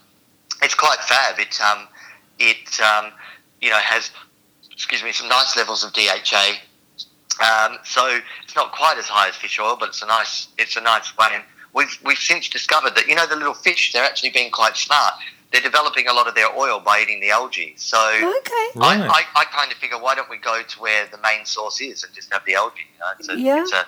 it's 0.62 0.74
quite 0.74 1.00
fab. 1.00 1.40
It 1.40 1.60
um 1.62 1.88
it 2.40 2.80
um 2.80 3.12
you 3.62 3.70
know 3.70 3.78
has 3.78 4.12
excuse 4.72 5.04
me 5.04 5.12
some 5.12 5.28
nice 5.28 5.58
levels 5.58 5.84
of 5.84 5.92
DHA. 5.94 6.60
Um, 7.40 7.78
so 7.84 8.20
it's 8.44 8.56
not 8.56 8.72
quite 8.72 8.98
as 8.98 9.06
high 9.06 9.28
as 9.28 9.36
fish 9.36 9.60
oil, 9.60 9.76
but 9.80 9.90
it's 9.90 10.02
a 10.02 10.08
nice 10.08 10.48
it's 10.58 10.78
a 10.78 10.82
nice 10.82 11.16
way. 11.18 11.28
And 11.34 11.44
we've 11.74 12.00
we've 12.04 12.18
since 12.18 12.48
discovered 12.48 12.96
that 12.96 13.08
you 13.08 13.16
know 13.16 13.28
the 13.28 13.36
little 13.36 13.54
fish 13.54 13.92
they're 13.92 14.06
actually 14.06 14.30
being 14.30 14.52
quite 14.52 14.78
smart. 14.78 15.16
They're 15.52 15.62
developing 15.62 16.08
a 16.08 16.14
lot 16.14 16.28
of 16.28 16.36
their 16.36 16.54
oil 16.56 16.80
by 16.80 17.00
eating 17.02 17.20
the 17.22 17.30
algae. 17.30 17.74
So 17.78 17.98
Okay. 17.98 18.68
Right. 18.76 19.00
I, 19.00 19.08
I, 19.08 19.24
I 19.42 19.46
kind 19.46 19.72
of 19.72 19.78
figure, 19.78 19.98
why 19.98 20.14
don't 20.16 20.30
we 20.30 20.38
go 20.38 20.62
to 20.62 20.80
where 20.80 21.06
the 21.08 21.18
main 21.20 21.46
source 21.46 21.80
is 21.82 22.04
and 22.04 22.14
just 22.14 22.32
have 22.34 22.44
the 22.46 22.56
algae? 22.56 22.82
You 22.94 23.00
know, 23.00 23.06
it's 23.20 23.30
a, 23.30 23.40
Yeah. 23.40 23.62
it's 23.62 23.72
a, 23.72 23.86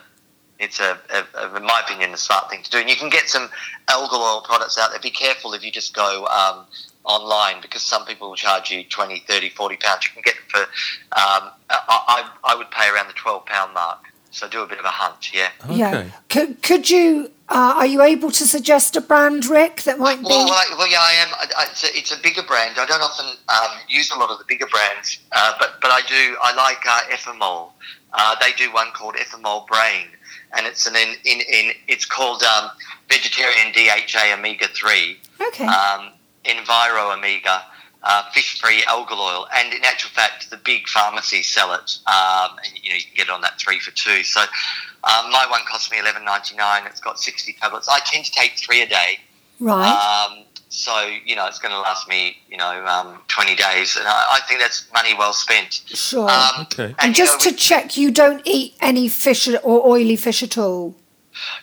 it's 0.60 0.80
a, 0.80 0.98
a, 1.10 1.38
a, 1.38 1.56
in 1.58 1.64
my 1.64 1.82
opinion, 1.86 2.14
a 2.14 2.18
smart 2.18 2.50
thing 2.50 2.64
to 2.64 2.70
do. 2.70 2.78
And 2.80 2.90
you 2.90 2.96
can 2.96 3.10
get 3.10 3.28
some 3.30 3.50
algal 3.88 4.20
oil 4.20 4.42
products 4.42 4.78
out 4.78 4.92
there. 4.92 5.00
Be 5.00 5.10
careful 5.10 5.54
if 5.54 5.64
you 5.64 5.72
just 5.72 5.94
go 5.94 6.26
um, 6.28 6.66
online 7.06 7.62
because 7.62 7.82
some 7.82 8.06
people 8.06 8.30
will 8.30 8.36
charge 8.36 8.70
you 8.72 8.84
20, 8.84 9.20
30, 9.28 9.50
40 9.50 9.78
pounds. 9.78 10.06
You 10.06 10.12
can 10.12 10.22
get 10.22 10.36
them 10.36 10.44
for, 10.48 10.60
um, 10.62 11.52
I, 11.70 11.80
I, 11.90 12.30
I 12.44 12.56
would 12.56 12.72
pay 12.72 12.90
around 12.90 13.08
the 13.08 13.14
12 13.14 13.46
pound 13.46 13.74
mark. 13.74 14.00
So 14.32 14.48
do 14.48 14.62
a 14.62 14.68
bit 14.68 14.80
of 14.80 14.86
a 14.86 14.90
hunt, 14.90 15.34
yeah. 15.34 15.50
Yeah. 15.70 16.06
Could, 16.30 16.62
could 16.62 16.90
you, 16.90 17.32
uh, 17.50 17.74
are 17.78 17.86
you 17.86 18.02
able 18.04 18.30
to 18.30 18.46
suggest 18.46 18.96
a 18.96 19.02
brand, 19.02 19.48
Rick, 19.48 19.82
that 19.84 19.98
might 19.98 20.20
be? 20.20 20.26
Well, 20.26 20.52
I, 20.52 20.66
well, 20.78 20.90
yeah, 20.90 21.00
I 21.02 21.14
am. 21.14 21.28
I, 21.34 21.46
I, 21.58 21.66
it's, 21.72 21.84
a, 21.84 21.98
it's 21.98 22.12
a 22.12 22.22
bigger 22.22 22.44
brand. 22.44 22.78
I 22.78 22.86
don't 22.86 23.02
often 23.02 23.26
um, 23.26 23.78
use 23.88 24.12
a 24.12 24.20
lot 24.20 24.30
of 24.30 24.38
the 24.38 24.46
bigger 24.48 24.68
brands, 24.68 25.20
uh, 25.32 25.54
but 25.58 25.82
but 25.82 25.90
I 25.90 26.02
do. 26.08 26.38
I 26.42 26.54
like 26.54 26.86
uh, 26.88 27.02
Efamol. 27.10 27.72
Uh, 28.14 28.36
they 28.40 28.52
do 28.54 28.72
one 28.72 28.92
called 28.92 29.16
Efamol 29.16 29.66
Brain, 29.68 30.08
and 30.56 30.68
it's 30.68 30.86
an 30.86 30.96
in, 30.96 31.16
in, 31.26 31.42
in 31.42 31.72
it's 31.88 32.06
called 32.06 32.44
um, 32.44 32.70
vegetarian 33.10 33.72
DHA 33.74 34.36
omega 34.38 34.68
three, 34.68 35.18
okay. 35.42 35.66
um, 35.66 36.12
Enviro 36.46 37.18
omega. 37.18 37.64
Uh, 38.02 38.24
fish-free 38.32 38.82
algal 38.84 39.18
oil, 39.20 39.46
and 39.54 39.74
in 39.74 39.84
actual 39.84 40.10
fact, 40.12 40.50
the 40.50 40.56
big 40.56 40.88
pharmacies 40.88 41.50
sell 41.50 41.74
it, 41.74 41.98
um, 42.08 42.58
and 42.64 42.72
you 42.82 42.90
know 42.92 42.96
you 42.96 43.02
can 43.04 43.14
get 43.14 43.24
it 43.28 43.30
on 43.30 43.42
that 43.42 43.60
three 43.60 43.78
for 43.78 43.92
two. 43.92 44.24
So 44.24 44.40
um, 44.40 45.30
my 45.32 45.46
one 45.50 45.60
cost 45.70 45.92
me 45.92 46.00
eleven 46.00 46.24
ninety 46.24 46.56
nine. 46.56 46.84
It's 46.86 47.02
got 47.02 47.20
sixty 47.20 47.52
tablets. 47.60 47.90
I 47.90 48.00
tend 48.06 48.24
to 48.24 48.32
take 48.32 48.54
three 48.58 48.82
a 48.82 48.88
day, 48.88 49.20
right. 49.60 49.92
um, 50.32 50.46
so 50.70 51.12
you 51.26 51.36
know 51.36 51.46
it's 51.48 51.60
going 51.60 51.74
to 51.74 51.80
last 51.82 52.08
me 52.08 52.38
you 52.50 52.56
know 52.56 52.86
um, 52.86 53.20
20 53.28 53.56
days, 53.56 53.98
and 53.98 54.08
I, 54.08 54.38
I 54.38 54.40
think 54.48 54.62
that's 54.62 54.88
money 54.94 55.14
well 55.18 55.34
spent. 55.34 55.82
sure. 55.88 56.30
Um, 56.30 56.62
Okay. 56.72 56.96
and 57.00 57.18
you 57.18 57.26
just 57.26 57.44
know, 57.44 57.52
to 57.52 57.58
check, 57.58 57.98
you 57.98 58.12
don't 58.12 58.42
eat 58.46 58.76
any 58.80 59.10
fish 59.10 59.50
or 59.62 59.86
oily 59.86 60.16
fish 60.16 60.42
at 60.42 60.58
all? 60.58 60.96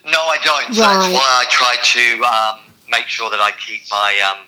no, 0.04 0.18
I 0.18 0.36
don't. 0.44 0.74
So 0.74 0.82
that's 0.82 1.14
why 1.14 1.42
I 1.42 1.46
try 1.48 1.76
to 1.82 2.24
um, 2.24 2.60
make 2.90 3.06
sure 3.06 3.30
that 3.30 3.40
I 3.40 3.52
keep 3.52 3.82
my 3.90 4.20
um, 4.36 4.44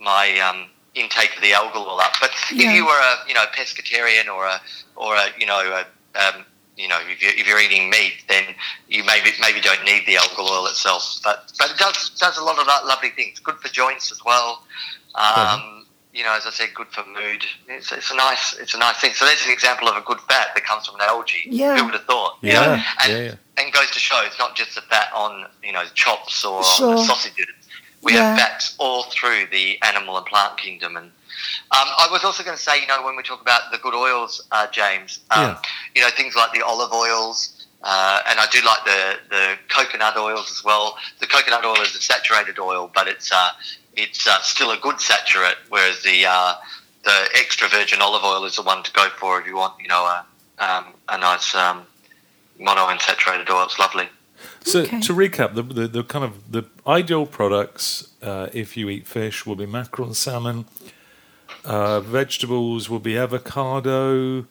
my 0.00 0.38
um, 0.40 0.68
intake 0.96 1.36
of 1.36 1.42
the 1.42 1.52
algal 1.52 1.86
oil 1.86 2.00
up. 2.00 2.14
But 2.20 2.32
Yeah. 2.50 2.68
if 2.70 2.74
you 2.76 2.84
were 2.86 2.98
a 2.98 3.14
you 3.28 3.34
know 3.34 3.44
pescatarian 3.54 4.26
or 4.34 4.46
a 4.46 4.60
or 4.96 5.14
a 5.16 5.26
you 5.38 5.46
know 5.46 5.60
a, 5.60 5.82
um, 6.22 6.44
you 6.76 6.88
know 6.88 6.98
if 7.12 7.22
you're, 7.22 7.32
if 7.40 7.46
you're 7.46 7.60
eating 7.60 7.90
meat, 7.90 8.16
then 8.28 8.44
you 8.88 9.04
maybe 9.04 9.30
maybe 9.40 9.60
don't 9.60 9.84
need 9.84 10.02
the 10.06 10.14
algal 10.16 10.50
oil 10.50 10.66
itself. 10.66 11.02
But 11.22 11.52
but 11.58 11.70
it 11.70 11.76
does 11.78 12.10
does 12.18 12.36
a 12.38 12.44
lot 12.44 12.58
of 12.58 12.66
lo- 12.66 12.86
lovely 12.88 13.10
things. 13.10 13.38
Good 13.38 13.56
for 13.60 13.68
joints 13.68 14.10
as 14.10 14.20
well. 14.24 14.64
Um, 15.14 15.72
You 16.16 16.24
know, 16.24 16.32
as 16.32 16.46
I 16.46 16.50
said, 16.50 16.70
good 16.74 16.88
for 16.96 17.04
mood. 17.04 17.44
It's, 17.68 17.92
it's 17.92 18.10
a 18.10 18.14
nice 18.16 18.54
it's 18.62 18.72
a 18.74 18.78
nice 18.78 18.96
thing. 19.02 19.12
So 19.12 19.26
there's 19.26 19.44
an 19.44 19.52
example 19.52 19.86
of 19.86 19.96
a 19.96 20.00
good 20.00 20.20
fat 20.30 20.48
that 20.54 20.64
comes 20.64 20.86
from 20.86 20.94
an 20.96 21.02
algae. 21.02 21.44
Yeah. 21.62 21.76
Who 21.76 21.84
would 21.84 21.92
have 22.00 22.06
thought? 22.06 22.38
you 22.40 22.52
Yeah, 22.52 22.60
know? 22.64 22.72
And, 23.02 23.12
yeah, 23.12 23.18
yeah. 23.28 23.34
and 23.62 23.70
goes 23.78 23.90
to 23.90 23.98
show 23.98 24.18
it's 24.24 24.38
not 24.38 24.56
just 24.56 24.74
the 24.76 24.80
fat 24.92 25.08
on 25.14 25.44
you 25.62 25.72
know 25.76 25.84
chops 26.02 26.42
or 26.42 26.64
Sure. 26.64 26.96
sausages. 27.08 27.55
We 28.06 28.12
Yeah. 28.14 28.22
have 28.22 28.38
fats 28.38 28.74
all 28.78 29.02
through 29.14 29.46
the 29.50 29.82
animal 29.82 30.16
and 30.16 30.24
plant 30.26 30.56
kingdom. 30.58 30.96
And 30.96 31.06
um, 31.06 31.88
I 32.02 32.06
was 32.10 32.22
also 32.24 32.44
going 32.44 32.56
to 32.56 32.62
say, 32.62 32.80
you 32.80 32.86
know, 32.86 33.02
when 33.04 33.16
we 33.16 33.24
talk 33.24 33.40
about 33.40 33.62
the 33.72 33.78
good 33.78 33.94
oils, 33.94 34.40
uh, 34.52 34.68
James, 34.68 35.18
um, 35.32 35.42
Yeah. 35.42 35.58
you 35.96 36.02
know, 36.02 36.10
things 36.10 36.36
like 36.36 36.52
the 36.52 36.62
olive 36.62 36.92
oils. 36.92 37.66
Uh, 37.82 38.22
and 38.28 38.38
I 38.38 38.46
do 38.52 38.60
like 38.62 38.84
the, 38.84 39.02
the 39.28 39.44
coconut 39.68 40.16
oils 40.16 40.50
as 40.52 40.62
well. 40.62 40.96
The 41.18 41.26
coconut 41.26 41.64
oil 41.64 41.80
is 41.82 41.94
a 41.96 42.00
saturated 42.00 42.58
oil, 42.60 42.90
but 42.94 43.08
it's 43.08 43.30
uh, 43.32 43.50
it's 43.94 44.26
uh, 44.26 44.40
still 44.42 44.70
a 44.70 44.78
good 44.78 45.00
saturate, 45.00 45.56
whereas 45.68 46.02
the 46.02 46.26
uh, 46.26 46.54
the 47.04 47.28
extra 47.34 47.68
virgin 47.68 48.00
olive 48.00 48.24
oil 48.24 48.44
is 48.44 48.56
the 48.56 48.62
one 48.62 48.82
to 48.84 48.92
go 48.92 49.08
for 49.18 49.40
if 49.40 49.46
you 49.46 49.56
want, 49.56 49.74
you 49.80 49.88
know, 49.88 50.04
a, 50.04 50.24
um, 50.58 50.84
a 51.08 51.18
nice 51.18 51.54
um, 51.54 51.82
monounsaturated 52.60 53.48
oil. 53.50 53.64
It's 53.64 53.78
lovely. 53.78 54.08
So 54.66 54.80
Okay. 54.80 55.00
to 55.00 55.12
recap, 55.14 55.54
the, 55.54 55.62
the, 55.62 55.86
the 55.86 56.02
kind 56.02 56.24
of 56.24 56.50
the 56.50 56.64
ideal 56.86 57.24
products 57.24 58.08
uh, 58.20 58.48
if 58.52 58.76
you 58.76 58.88
eat 58.88 59.06
fish 59.06 59.46
will 59.46 59.54
be 59.56 59.64
mackerel 59.66 60.08
and 60.08 60.16
salmon. 60.16 60.64
Uh, 61.64 62.00
vegetables 62.00 62.90
will 62.90 62.98
be 62.98 63.16
avocado. 63.16 64.46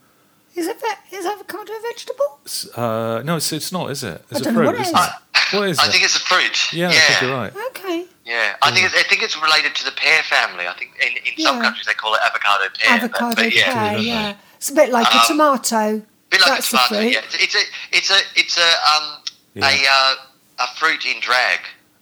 Is 0.55 0.67
it 0.67 0.77
ve- 0.79 1.17
avocado 1.17 1.73
a 1.73 1.81
vegetable? 1.81 2.39
Uh, 2.75 3.21
no, 3.25 3.35
it's, 3.37 3.51
it's 3.51 3.71
not, 3.73 3.91
is 3.91 4.03
it? 4.03 4.23
It's 4.31 4.39
I 4.39 4.39
a 4.39 4.43
don't 4.43 4.53
know 4.53 4.59
fruit. 4.61 4.65
what 4.67 4.75
it 4.75 4.81
isn't 4.81 4.95
is. 4.97 5.05
it? 5.07 5.57
What 5.57 5.69
is 5.69 5.79
I 5.79 5.85
it? 5.87 5.91
think 5.91 6.03
it's 6.05 6.15
a 6.15 6.19
fruit. 6.19 6.73
yeah, 6.73 6.89
I 6.89 6.91
think 6.93 7.21
you're 7.21 7.31
right. 7.35 7.53
Okay. 7.71 8.05
Yeah, 8.25 8.55
I 8.61 8.71
think 8.71 8.85
it's, 8.85 8.95
I 8.95 9.03
think 9.03 9.21
it's 9.21 9.35
related 9.41 9.75
to 9.75 9.85
the 9.85 9.91
pear 9.91 10.23
family. 10.23 10.65
I 10.67 10.73
think 10.73 10.91
in, 11.01 11.17
in 11.17 11.43
some 11.43 11.57
Yeah. 11.57 11.63
countries 11.63 11.85
they 11.85 11.93
call 11.93 12.13
it 12.15 12.21
avocado 12.25 12.65
pear. 12.79 12.99
but- 12.99 13.03
Avocado 13.03 13.35
but, 13.43 13.53
yeah, 13.55 13.73
pear, 13.73 13.93
don't 13.95 14.03
yeah. 14.05 14.35
It's 14.55 14.69
a 14.69 14.73
bit 14.73 14.89
like 14.91 15.07
a 15.13 15.17
Um, 15.17 15.23
tomato. 15.27 16.01
bit 16.29 16.39
like 16.41 16.49
That's 16.49 16.73
a 16.73 16.77
a 16.77 16.79
tomato. 16.79 16.95
fruit. 17.01 17.11
Yeah, 17.13 17.19
it's, 17.25 17.35
it's 17.43 17.55
a 17.55 17.63
it's 17.97 18.09
a 18.11 18.19
it's 18.39 18.57
a 18.57 18.69
um 18.95 19.21
Yeah. 19.55 19.69
a 19.69 19.85
uh, 19.89 20.15
a 20.59 20.67
fruit 20.77 21.05
in 21.05 21.19
drag. 21.21 21.59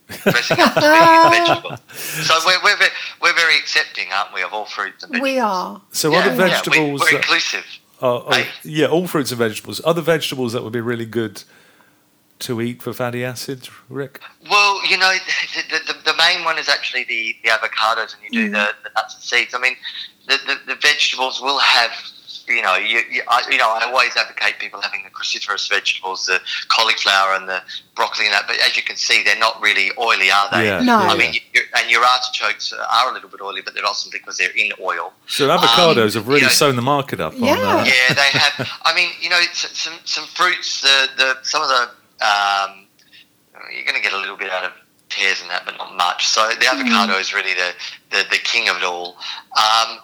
dressing 0.24 0.60
up 0.60 0.74
to 0.74 0.82
be 0.82 0.86
a 0.86 1.30
vegetable. 1.32 1.78
So 1.94 2.36
we're, 2.46 2.62
we're, 2.64 2.78
ve- 2.78 2.94
we're 3.22 3.34
very 3.34 3.56
accepting, 3.58 4.08
aren't 4.14 4.34
we, 4.34 4.44
of 4.44 4.52
all 4.54 4.66
fruits 4.66 5.02
and 5.04 5.14
vegetables? 5.14 5.34
We 5.34 5.40
are. 5.40 5.82
So 5.92 6.12
yeah, 6.12 6.18
other 6.20 6.28
yeah, 6.28 6.44
we- 6.44 6.50
vegetables, 6.50 7.02
we're 7.02 7.12
that- 7.12 7.16
inclusive. 7.16 7.66
are- 8.02 8.24
are- 8.26 8.34
Hey? 8.34 8.48
yeah, 8.64 8.88
all 8.88 9.08
fruits 9.08 9.32
and 9.32 9.40
vegetables. 9.40 9.80
Other 9.86 10.02
vegetables 10.02 10.52
that 10.54 10.62
would 10.64 10.74
be 10.74 10.82
really 10.82 11.06
good 11.06 11.44
to 12.40 12.62
eat 12.62 12.82
for 12.84 12.92
fatty 12.94 13.24
acids, 13.24 13.70
Rick. 13.90 14.20
Well, 14.52 14.86
you 14.88 14.98
know, 14.98 15.14
the, 15.70 15.94
the, 15.94 16.12
the 16.12 16.18
main 16.18 16.44
one 16.44 16.60
is 16.60 16.68
actually 16.68 17.06
the, 17.06 17.36
the 17.44 17.50
avocados, 17.50 18.14
and 18.14 18.24
you 18.24 18.30
do 18.30 18.50
the, 18.50 18.70
the 18.84 18.90
nuts 18.96 19.16
and 19.16 19.24
seeds. 19.24 19.54
I 19.56 19.60
mean, 19.60 19.78
the, 20.28 20.38
the, 20.46 20.74
the 20.74 20.76
vegetables 20.76 21.42
will 21.42 21.60
have, 21.60 21.92
you 22.48 22.62
know, 22.62 22.76
you, 22.76 23.02
you, 23.10 23.22
I, 23.28 23.44
you 23.50 23.58
know, 23.58 23.70
I 23.70 23.86
always 23.86 24.16
advocate 24.18 24.60
people 24.60 24.82
having 24.82 25.04
the 25.04 25.10
cruciferous 25.10 25.70
vegetables, 25.70 26.26
the 26.26 26.40
cauliflower 26.70 27.36
and 27.36 27.48
the 27.48 27.62
broccoli 27.96 28.26
and 28.26 28.34
that. 28.34 28.46
But 28.48 28.60
as 28.60 28.76
you 28.76 28.84
can 28.84 28.96
see, 28.96 29.24
they're 29.24 29.38
not 29.40 29.62
really 29.62 29.92
oily, 29.98 30.30
are 30.32 30.50
they? 30.52 30.66
Yeah, 30.66 30.80
No. 30.82 31.00
yeah, 31.02 31.08
I 31.10 31.18
mean, 31.18 31.34
you 31.34 31.62
and 31.76 31.90
your 31.90 32.04
artichokes 32.04 32.74
are 32.74 33.10
a 33.10 33.14
little 33.14 33.30
bit 33.30 33.42
oily, 33.42 33.62
but 33.62 33.74
they're 33.74 33.86
awesome 33.86 34.12
because 34.12 34.38
they're 34.38 34.52
in 34.56 34.72
oil. 34.82 35.14
So 35.28 35.48
avocados 35.48 36.16
have 36.16 36.28
really 36.28 36.42
yeah. 36.42 36.50
sewn 36.50 36.76
the 36.76 36.82
market 36.82 37.20
up 37.20 37.34
on 37.34 37.44
Yeah. 37.44 37.56
that. 37.56 37.88
Yeah, 37.88 38.14
they 38.14 38.30
have. 38.40 38.70
I 38.84 38.94
mean, 38.96 39.10
you 39.22 39.30
know, 39.30 39.40
some 39.54 39.94
some 40.04 40.26
fruits. 40.26 40.82
The 40.82 41.08
the 41.18 41.38
some 41.44 41.62
of 41.62 41.70
the 41.70 41.90
um, 42.26 42.88
you're 43.74 43.84
going 43.86 43.96
to 43.96 44.02
get 44.02 44.14
a 44.14 44.18
little 44.18 44.38
bit 44.38 44.52
out 44.52 44.64
of 44.66 44.72
pears 45.10 45.42
and 45.42 45.50
that, 45.50 45.66
but 45.66 45.78
not 45.78 45.96
much. 45.96 46.28
So 46.28 46.50
the 46.60 46.68
avocado 46.68 47.18
is 47.18 47.34
really 47.34 47.54
the, 47.54 47.72
the, 48.12 48.24
the 48.32 48.38
king 48.38 48.70
of 48.70 48.78
it 48.78 48.84
all. 48.84 49.16
Um, 49.58 50.00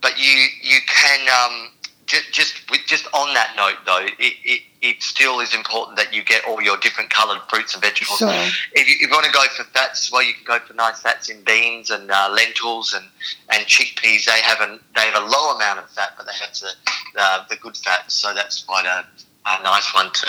but 0.00 0.18
you 0.18 0.46
you 0.62 0.78
can 0.86 1.20
um, 1.28 1.70
just 2.06 2.32
just 2.32 2.54
just 2.86 3.06
on 3.14 3.32
that 3.34 3.54
note 3.56 3.78
though, 3.86 4.06
it, 4.18 4.34
it, 4.44 4.62
it 4.82 5.02
still 5.02 5.40
is 5.40 5.54
important 5.54 5.96
that 5.96 6.12
you 6.12 6.22
get 6.22 6.44
all 6.46 6.60
your 6.60 6.76
different 6.78 7.10
coloured 7.10 7.40
fruits 7.48 7.74
and 7.74 7.82
vegetables. 7.82 8.18
Sure. 8.18 8.28
If 8.28 8.88
you, 8.88 8.94
if 8.94 9.00
you 9.02 9.10
want 9.10 9.24
to 9.24 9.32
go 9.32 9.42
for 9.56 9.64
fats, 9.64 10.12
well, 10.12 10.22
you 10.22 10.34
can 10.34 10.44
go 10.44 10.58
for 10.64 10.74
nice 10.74 11.00
fats 11.00 11.30
in 11.30 11.42
beans 11.42 11.90
and 11.90 12.10
uh, 12.10 12.28
lentils 12.30 12.92
and, 12.92 13.04
and 13.50 13.64
chickpeas. 13.66 14.26
They 14.26 14.40
have 14.42 14.60
a 14.60 14.78
they 14.94 15.02
have 15.02 15.22
a 15.22 15.26
low 15.26 15.56
amount 15.56 15.78
of 15.78 15.90
fat, 15.90 16.12
but 16.16 16.26
they 16.26 16.32
have 16.32 16.54
the 16.54 16.70
uh, 17.18 17.44
the 17.48 17.56
good 17.56 17.76
fats. 17.76 18.14
So 18.14 18.34
that's 18.34 18.62
quite 18.64 18.86
a, 18.86 19.06
a 19.46 19.62
nice 19.62 19.94
one 19.94 20.10
to 20.12 20.26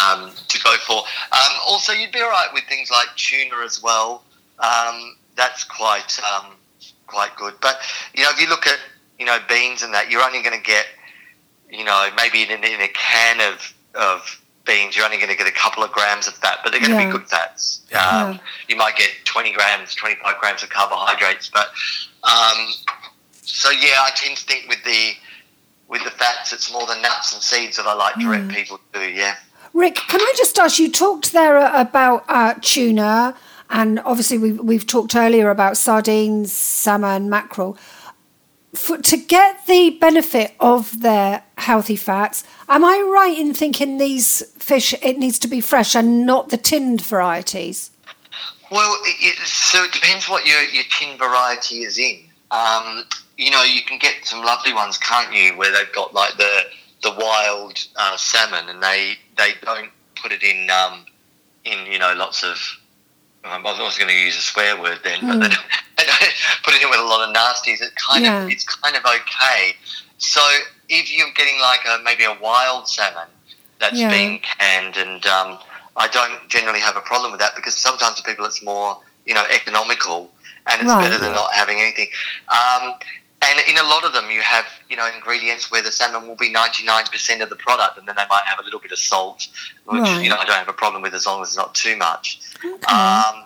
um, 0.00 0.30
to 0.48 0.62
go 0.62 0.74
for. 0.86 0.98
Um, 0.98 1.52
also, 1.66 1.92
you'd 1.92 2.12
be 2.12 2.20
all 2.20 2.30
right 2.30 2.48
with 2.54 2.64
things 2.64 2.90
like 2.90 3.08
tuna 3.16 3.56
as 3.64 3.82
well. 3.82 4.24
Um, 4.58 5.16
that's 5.36 5.64
quite 5.64 6.18
um, 6.20 6.52
quite 7.06 7.36
good. 7.36 7.54
But 7.60 7.80
you 8.14 8.22
know, 8.22 8.30
if 8.30 8.40
you 8.40 8.48
look 8.48 8.66
at 8.66 8.78
you 9.18 9.26
know 9.26 9.38
beans 9.48 9.82
and 9.82 9.92
that, 9.92 10.10
you're 10.10 10.22
only 10.22 10.42
going 10.42 10.58
to 10.58 10.64
get 10.64 10.86
you 11.78 11.84
know 11.84 12.08
maybe 12.16 12.42
in, 12.42 12.50
in 12.50 12.80
a 12.80 12.88
can 12.88 13.40
of 13.52 13.72
of 13.94 14.18
beans, 14.64 14.94
you're 14.96 15.04
only 15.04 15.16
going 15.16 15.28
to 15.28 15.36
get 15.36 15.48
a 15.48 15.58
couple 15.64 15.82
of 15.82 15.90
grams 15.90 16.28
of 16.28 16.34
fat, 16.34 16.58
but 16.62 16.70
they're 16.70 16.80
going 16.80 16.92
to 16.92 16.96
Yeah. 17.02 17.06
be 17.10 17.18
good 17.18 17.28
fats. 17.28 17.80
Yeah. 17.90 17.98
Um, 18.28 18.40
You 18.68 18.76
might 18.76 18.94
get 18.96 19.10
20 19.24 19.52
grams, 19.52 19.92
25 19.96 20.38
grams 20.40 20.62
of 20.62 20.70
carbohydrates, 20.70 21.50
but 21.52 21.66
um, 22.22 22.58
so 23.42 23.70
yeah, 23.70 24.04
I 24.06 24.10
tend 24.14 24.36
to 24.36 24.44
think 24.44 24.68
with 24.68 24.82
the 24.84 25.02
with 25.88 26.04
the 26.04 26.10
fats, 26.12 26.52
it's 26.52 26.72
more 26.72 26.86
the 26.86 26.98
nuts 27.00 27.34
and 27.34 27.42
seeds 27.42 27.76
that 27.76 27.86
I 27.86 27.94
like 27.94 28.14
to 28.14 28.20
direct 28.20 28.44
Mm. 28.48 28.54
people 28.54 28.80
to. 28.94 29.10
Yeah. 29.10 29.34
Rick, 29.74 29.96
can 29.96 30.20
I 30.20 30.32
just 30.36 30.58
ask 30.58 30.78
you 30.78 30.90
talked 30.90 31.32
there 31.32 31.56
about 31.74 32.24
uh, 32.28 32.54
tuna, 32.62 33.34
and 33.68 33.98
obviously 34.00 34.38
we've, 34.38 34.60
we've 34.60 34.86
talked 34.86 35.14
earlier 35.16 35.50
about 35.50 35.76
sardines, 35.76 36.52
salmon, 36.52 37.28
mackerel. 37.28 37.76
For, 38.74 38.96
to 38.96 39.16
get 39.18 39.66
the 39.66 39.90
benefit 39.90 40.54
of 40.58 41.02
their 41.02 41.44
healthy 41.58 41.96
fats, 41.96 42.42
am 42.68 42.84
I 42.84 43.00
right 43.00 43.38
in 43.38 43.52
thinking 43.52 43.98
these 43.98 44.42
fish 44.58 44.94
it 45.02 45.18
needs 45.18 45.38
to 45.40 45.48
be 45.48 45.60
fresh 45.60 45.94
and 45.94 46.24
not 46.24 46.48
the 46.48 46.56
tinned 46.56 47.02
varieties? 47.02 47.90
Well, 48.70 48.96
it, 49.04 49.36
so 49.46 49.84
it 49.84 49.92
depends 49.92 50.28
what 50.28 50.46
your, 50.46 50.62
your 50.62 50.84
tin 50.90 51.18
variety 51.18 51.82
is 51.82 51.98
in. 51.98 52.20
Um, 52.50 53.04
you 53.36 53.50
know, 53.50 53.62
you 53.62 53.82
can 53.82 53.98
get 53.98 54.24
some 54.24 54.42
lovely 54.42 54.72
ones, 54.72 54.96
can't 54.96 55.34
you, 55.34 55.56
where 55.56 55.70
they've 55.70 55.92
got 55.92 56.14
like 56.14 56.36
the 56.36 56.62
the 57.02 57.14
wild 57.18 57.78
uh, 57.96 58.16
salmon, 58.16 58.68
and 58.68 58.82
they 58.82 59.14
they 59.36 59.52
don't 59.62 59.90
put 60.14 60.32
it 60.32 60.42
in 60.42 60.70
um, 60.70 61.04
in 61.64 61.84
you 61.90 61.98
know 61.98 62.14
lots 62.16 62.44
of 62.44 62.58
um, 63.44 63.66
I 63.66 63.70
was 63.72 63.80
also 63.80 63.98
going 63.98 64.10
to 64.14 64.20
use 64.24 64.36
a 64.36 64.40
swear 64.40 64.80
word 64.80 65.00
then, 65.04 65.20
but 65.26 65.40
then 65.96 66.08
put 66.64 66.74
it 66.74 66.82
in 66.82 66.90
with 66.90 67.00
a 67.00 67.04
lot 67.04 67.26
of 67.28 67.34
nasties. 67.34 67.80
It 67.82 67.92
kind 67.96 68.24
Yeah. 68.24 68.44
of 68.44 68.50
it's 68.50 68.64
kind 68.64 68.96
of 68.96 69.04
okay. 69.04 69.74
So 70.18 70.40
if 70.88 71.10
you're 71.16 71.30
getting 71.34 71.58
like 71.60 71.80
a 71.86 72.00
maybe 72.04 72.24
a 72.24 72.34
wild 72.40 72.88
salmon 72.88 73.28
that's 73.80 73.98
Yeah. 73.98 74.10
being 74.10 74.40
canned, 74.40 74.96
and 74.96 75.26
um, 75.26 75.58
I 75.96 76.08
don't 76.08 76.48
generally 76.48 76.80
have 76.80 76.96
a 76.96 77.00
problem 77.00 77.32
with 77.32 77.40
that 77.40 77.56
because 77.56 77.76
sometimes 77.76 78.16
to 78.16 78.22
people 78.22 78.44
it's 78.44 78.62
more 78.62 78.98
you 79.26 79.34
know 79.34 79.44
economical 79.50 80.30
and 80.66 80.80
it's 80.80 80.90
Right. 80.92 81.02
better 81.02 81.18
than 81.18 81.32
not 81.32 81.52
having 81.52 81.80
anything. 81.80 82.08
Um, 82.48 82.94
and 83.42 83.60
in 83.68 83.76
a 83.78 83.82
lot 83.88 84.04
of 84.04 84.12
them, 84.12 84.30
you 84.30 84.40
have 84.42 84.64
you 84.88 84.96
know 84.96 85.08
ingredients 85.14 85.70
where 85.70 85.82
the 85.82 85.92
salmon 85.92 86.28
will 86.28 86.36
be 86.36 86.50
ninety 86.50 86.84
nine 86.84 87.04
percent 87.06 87.42
of 87.42 87.48
the 87.50 87.56
product, 87.56 87.98
and 87.98 88.06
then 88.06 88.14
they 88.16 88.24
might 88.30 88.44
have 88.46 88.58
a 88.58 88.62
little 88.62 88.80
bit 88.80 88.92
of 88.92 88.98
salt, 88.98 89.48
which 89.86 90.00
Right. 90.00 90.22
you 90.22 90.28
know 90.30 90.36
I 90.36 90.44
don't 90.44 90.56
have 90.56 90.68
a 90.68 90.72
problem 90.72 91.02
with 91.02 91.14
as 91.14 91.26
long 91.26 91.42
as 91.42 91.48
it's 91.48 91.56
not 91.56 91.74
too 91.74 91.96
much. 91.96 92.40
Okay. 92.64 92.94
Um, 92.94 93.44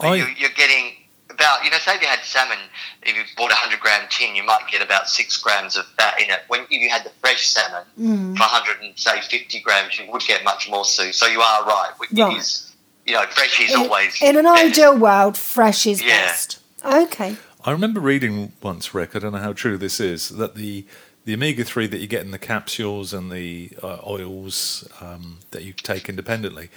but 0.00 0.18
you, 0.18 0.26
you're 0.36 0.50
getting 0.50 0.92
about, 1.30 1.62
you 1.64 1.70
know, 1.70 1.76
say 1.78 1.94
if 1.96 2.00
you 2.02 2.06
had 2.08 2.20
salmon, 2.22 2.56
if 3.02 3.14
you 3.14 3.22
bought 3.36 3.50
a 3.50 3.54
100 3.54 3.78
gram 3.80 4.06
tin, 4.10 4.34
you 4.34 4.42
might 4.42 4.66
get 4.70 4.80
about 4.82 5.08
six 5.08 5.36
grams 5.36 5.76
of 5.76 5.84
fat 5.98 6.20
in 6.20 6.30
it. 6.30 6.40
When 6.48 6.62
if 6.62 6.70
you 6.70 6.88
had 6.88 7.04
the 7.04 7.10
fresh 7.20 7.46
salmon 7.46 7.84
Mm. 8.00 8.36
for 8.36 8.42
100 8.44 8.80
and 8.82 8.98
say 8.98 9.20
50 9.20 9.60
grams, 9.60 9.98
you 9.98 10.10
would 10.10 10.22
get 10.22 10.44
much 10.44 10.68
more, 10.70 10.84
Sue. 10.84 11.12
So 11.12 11.26
you 11.26 11.40
are 11.40 11.64
right. 11.64 11.90
It 12.10 12.18
Right. 12.22 12.36
is, 12.38 12.72
you 13.06 13.12
know, 13.14 13.24
fresh 13.30 13.60
is 13.60 13.72
in, 13.74 13.80
always. 13.80 14.20
in 14.22 14.36
an 14.36 14.44
best. 14.44 14.64
ideal 14.64 14.96
world, 14.96 15.36
fresh 15.36 15.86
is 15.86 16.00
Yeah. 16.02 16.26
best. 16.26 16.58
Okay. 16.84 17.36
I 17.66 17.72
remember 17.72 17.98
reading 17.98 18.52
once, 18.62 18.94
Rick. 18.94 19.16
I 19.16 19.18
don't 19.18 19.32
know 19.32 19.38
how 19.38 19.52
true 19.52 19.76
this 19.76 19.98
is. 19.98 20.28
That 20.28 20.54
the 20.54 20.86
the 21.24 21.34
omega 21.34 21.64
three 21.64 21.88
that 21.88 21.98
you 21.98 22.06
get 22.06 22.24
in 22.24 22.30
the 22.30 22.38
capsules 22.38 23.12
and 23.12 23.32
the 23.32 23.72
uh, 23.82 23.98
oils 24.06 24.88
um, 25.00 25.38
that 25.50 25.64
you 25.64 25.72
take 25.72 26.08
independently 26.08 26.70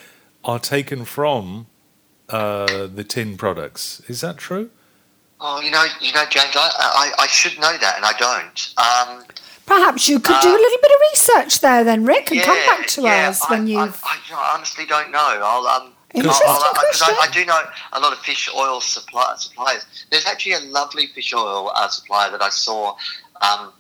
are 0.44 0.58
taken 0.58 1.06
from 1.06 1.68
uh, 2.30 2.88
the 2.88 3.04
tin 3.04 3.38
products. 3.38 4.02
Is 4.08 4.22
that 4.22 4.38
true? 4.38 4.72
Oh, 5.40 5.62
you 5.62 5.70
know, 5.70 5.86
you 6.02 6.12
know, 6.12 6.26
James, 6.30 6.56
I, 6.56 7.12
I, 7.20 7.24
I 7.24 7.28
should 7.28 7.60
know 7.60 7.78
that, 7.78 7.96
and 7.96 8.06
I 8.06 8.14
don't. 8.18 8.74
Um, 8.78 9.26
Perhaps 9.68 10.10
you 10.10 10.20
could 10.20 10.42
do 10.42 10.48
a 10.50 10.52
Uh, 10.52 10.56
little 10.56 10.80
bit 10.82 10.92
of 10.92 11.02
research 11.12 11.60
there 11.62 11.84
then, 11.84 12.04
Rick, 12.04 12.32
and 12.32 12.42
come 12.42 12.58
back 12.66 12.88
to 12.88 13.04
yeah, 13.04 13.30
us 13.30 13.46
I, 13.46 13.52
when 13.52 13.62
I, 13.62 13.70
you've. 13.70 14.02
I, 14.04 14.18
I 14.34 14.52
honestly 14.56 14.88
don't 14.88 15.12
know. 15.12 15.20
I'll 15.44 15.68
um. 15.68 15.94
Interesting 16.14 16.48
I'll- 16.50 16.56
I'll- 16.64 16.74
'cause 16.74 17.02
I, 17.04 17.16
I 17.22 17.28
do 17.32 17.46
know 17.46 17.62
a 17.94 18.00
lot 18.00 18.14
of 18.14 18.20
fish 18.20 18.50
oil 18.56 18.82
supply, 18.82 19.36
suppliers. 19.38 19.86
There's 20.10 20.26
actually 20.26 20.54
a 20.54 20.60
lovely 20.62 21.08
fish 21.08 21.34
oil 21.34 21.72
uh, 21.76 21.88
supplier 21.90 22.32
that 22.32 22.42
I 22.42 22.50
saw 22.50 22.96
um, 23.42 23.72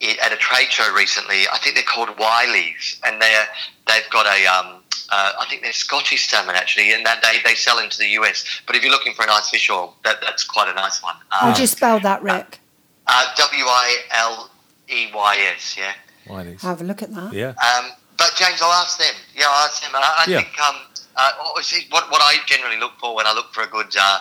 it, 0.00 0.18
at 0.18 0.32
a 0.32 0.36
trade 0.36 0.72
show 0.72 0.90
recently. 0.94 1.46
I 1.52 1.58
think 1.58 1.74
they're 1.74 1.84
called 1.84 2.18
Wiley's, 2.18 2.98
and 3.04 3.20
they're 3.20 3.46
they've 3.86 4.08
got 4.10 4.26
a 4.26 4.46
um, 4.46 4.82
uh, 5.12 5.32
I 5.38 5.46
think 5.50 5.62
they're 5.62 5.72
Scottish 5.72 6.28
salmon 6.28 6.56
actually, 6.56 6.92
and 6.92 7.04
that 7.04 7.22
they, 7.22 7.38
they 7.44 7.54
sell 7.54 7.78
into 7.78 7.98
the 7.98 8.08
US. 8.20 8.44
But 8.66 8.76
if 8.76 8.82
you're 8.82 8.90
looking 8.92 9.12
for 9.14 9.22
a 9.24 9.26
nice 9.26 9.50
fish 9.50 9.68
oil, 9.70 9.94
that, 10.04 10.20
that's 10.22 10.42
quite 10.44 10.68
a 10.68 10.74
nice 10.74 11.02
one. 11.02 11.16
How 11.28 11.48
Um, 11.48 11.54
do 11.54 11.60
you 11.60 11.66
spell 11.66 12.00
that, 12.00 12.22
Rick? 12.22 12.60
uh, 13.06 13.24
W 13.36 13.64
I 13.66 13.96
L 14.12 14.50
E 14.88 15.10
Y 15.14 15.36
S, 15.54 15.76
yeah. 15.76 15.92
Why 16.26 16.42
these? 16.44 16.62
Have 16.62 16.80
a 16.80 16.84
look 16.84 17.02
at 17.02 17.12
that. 17.14 17.34
Yeah. 17.34 17.48
Um, 17.50 17.92
but 18.16 18.32
James, 18.36 18.62
I'll 18.62 18.72
ask 18.72 18.98
them. 18.98 19.14
Yeah, 19.36 19.44
I'll 19.48 19.66
ask 19.66 19.82
them. 19.82 19.90
I, 19.94 20.24
I 20.26 20.30
Yeah. 20.30 20.40
think 20.40 20.58
um, 20.58 20.76
uh, 21.16 21.30
what, 21.52 21.64
see, 21.64 21.86
what 21.90 22.10
what 22.10 22.20
I 22.22 22.36
generally 22.46 22.78
look 22.78 22.92
for 23.00 23.14
when 23.14 23.26
I 23.26 23.32
look 23.32 23.52
for 23.52 23.62
a 23.62 23.66
good 23.66 23.94
uh, 23.98 24.18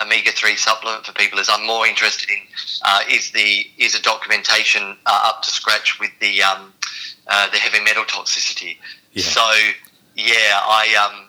omega 0.00 0.30
three 0.32 0.56
supplement 0.56 1.04
for 1.06 1.12
people 1.12 1.38
is 1.38 1.48
I'm 1.50 1.66
more 1.66 1.86
interested 1.86 2.30
in 2.30 2.38
uh, 2.84 3.00
is 3.10 3.30
the 3.32 3.66
is 3.78 3.94
a 3.94 4.02
documentation 4.02 4.96
uh, 5.06 5.22
up 5.24 5.42
to 5.42 5.50
scratch 5.50 5.98
with 6.00 6.10
the 6.20 6.42
um, 6.42 6.72
uh, 7.26 7.50
the 7.50 7.58
heavy 7.58 7.82
metal 7.84 8.04
toxicity. 8.04 8.76
Yeah. 9.12 9.24
So 9.24 9.52
yeah, 10.16 10.60
I 10.62 11.08
um, 11.12 11.28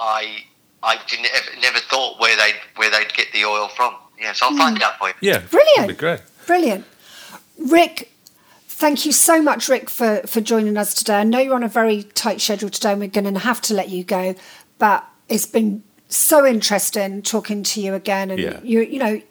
I 0.00 0.44
I 0.82 0.98
didn't 1.08 1.26
ever, 1.34 1.60
never 1.60 1.78
thought 1.78 2.20
where 2.20 2.36
they 2.36 2.52
would 2.52 2.78
where 2.78 2.90
they'd 2.90 3.12
get 3.14 3.32
the 3.32 3.44
oil 3.44 3.68
from. 3.68 3.94
Yeah, 4.20 4.32
so 4.34 4.46
I'll 4.46 4.56
find 4.56 4.76
Hmm. 4.76 4.82
out 4.84 4.98
for 4.98 5.08
you. 5.08 5.14
Yeah. 5.20 5.38
Brilliant. 5.50 5.76
That'd 5.76 5.96
be 5.96 6.00
great. 6.00 6.20
Brilliant. 6.46 6.84
Rick, 7.58 8.11
thank 8.82 9.06
you 9.06 9.12
so 9.12 9.40
much, 9.40 9.68
Rick, 9.68 9.88
for, 9.88 10.22
for 10.26 10.40
joining 10.40 10.76
us 10.76 10.92
today. 10.92 11.20
I 11.20 11.22
know 11.22 11.38
you're 11.38 11.54
on 11.54 11.62
a 11.62 11.68
very 11.68 12.02
tight 12.02 12.40
schedule 12.40 12.68
today 12.68 12.90
and 12.90 13.00
we're 13.00 13.06
going 13.06 13.32
to 13.32 13.38
have 13.38 13.60
to 13.62 13.74
let 13.74 13.90
you 13.90 14.02
go, 14.02 14.34
but 14.78 15.08
it's 15.28 15.46
been 15.46 15.84
so 16.08 16.44
interesting 16.44 17.22
talking 17.22 17.62
to 17.62 17.80
you 17.80 17.94
again. 17.94 18.32
And 18.32 18.40
Yeah. 18.40 18.58
you, 18.64 18.80
you 18.80 18.98
know, 18.98 19.22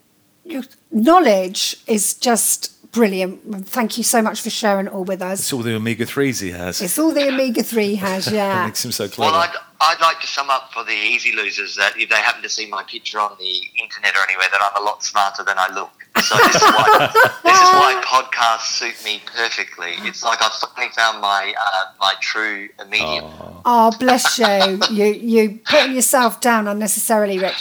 your 0.46 0.64
knowledge 0.90 1.84
is 1.86 2.14
just 2.14 2.72
brilliant. 2.92 3.68
Thank 3.68 3.98
you 3.98 4.04
so 4.04 4.22
much 4.22 4.42
for 4.42 4.50
sharing 4.50 4.88
it 4.88 4.94
all 4.94 5.04
with 5.04 5.22
us. 5.22 5.40
It's 5.40 5.54
all 5.54 5.62
the 5.62 5.76
omega 5.76 6.06
threes 6.06 6.40
he 6.40 6.52
has. 6.52 6.82
It's 6.82 6.98
all 7.00 7.12
the 7.12 7.28
omega 7.28 7.64
3 7.64 7.96
has, 7.96 8.26
That 8.26 8.34
yeah. 8.36 8.66
makes 8.66 8.84
him 8.84 8.92
so 8.92 9.08
clever. 9.08 9.32
Well, 9.32 9.42
I'd, 9.42 9.56
I'd 9.80 10.02
like 10.02 10.20
to 10.22 10.28
sum 10.28 10.50
up 10.50 10.72
for 10.74 10.84
the 10.84 10.92
easy 10.94 11.36
losers 11.36 11.76
that 11.76 11.98
if 11.98 12.10
they 12.10 12.16
happen 12.16 12.42
to 12.44 12.50
see 12.50 12.68
my 12.68 12.84
picture 12.84 13.20
on 13.20 13.36
the 13.40 13.62
internet 13.82 14.16
or 14.16 14.24
anywhere, 14.28 14.48
that 14.52 14.62
I'm 14.62 14.82
a 14.82 14.86
lot 14.86 15.04
smarter 15.04 15.44
than 15.44 15.58
I 15.58 15.74
look. 15.74 15.92
So 16.22 16.36
this 16.36 16.56
is 16.56 16.62
why, 16.62 17.10
this 17.44 17.58
is 17.58 17.70
why 17.70 18.04
podcasts 18.06 18.74
suit 18.78 19.02
me 19.06 19.22
perfectly. 19.26 19.94
It's 20.00 20.24
like 20.24 20.42
I've 20.42 20.52
finally 20.52 20.92
found 20.94 21.22
my 21.22 21.54
uh, 21.60 21.84
my 22.00 22.14
true 22.20 22.68
medium. 22.90 23.26
Oh, 23.66 23.92
bless 23.98 24.38
you. 24.38 24.80
you 24.92 25.06
you 25.06 25.60
putting 25.66 25.96
yourself 25.96 26.42
down 26.42 26.68
unnecessarily, 26.68 27.40
Rick. 27.40 27.56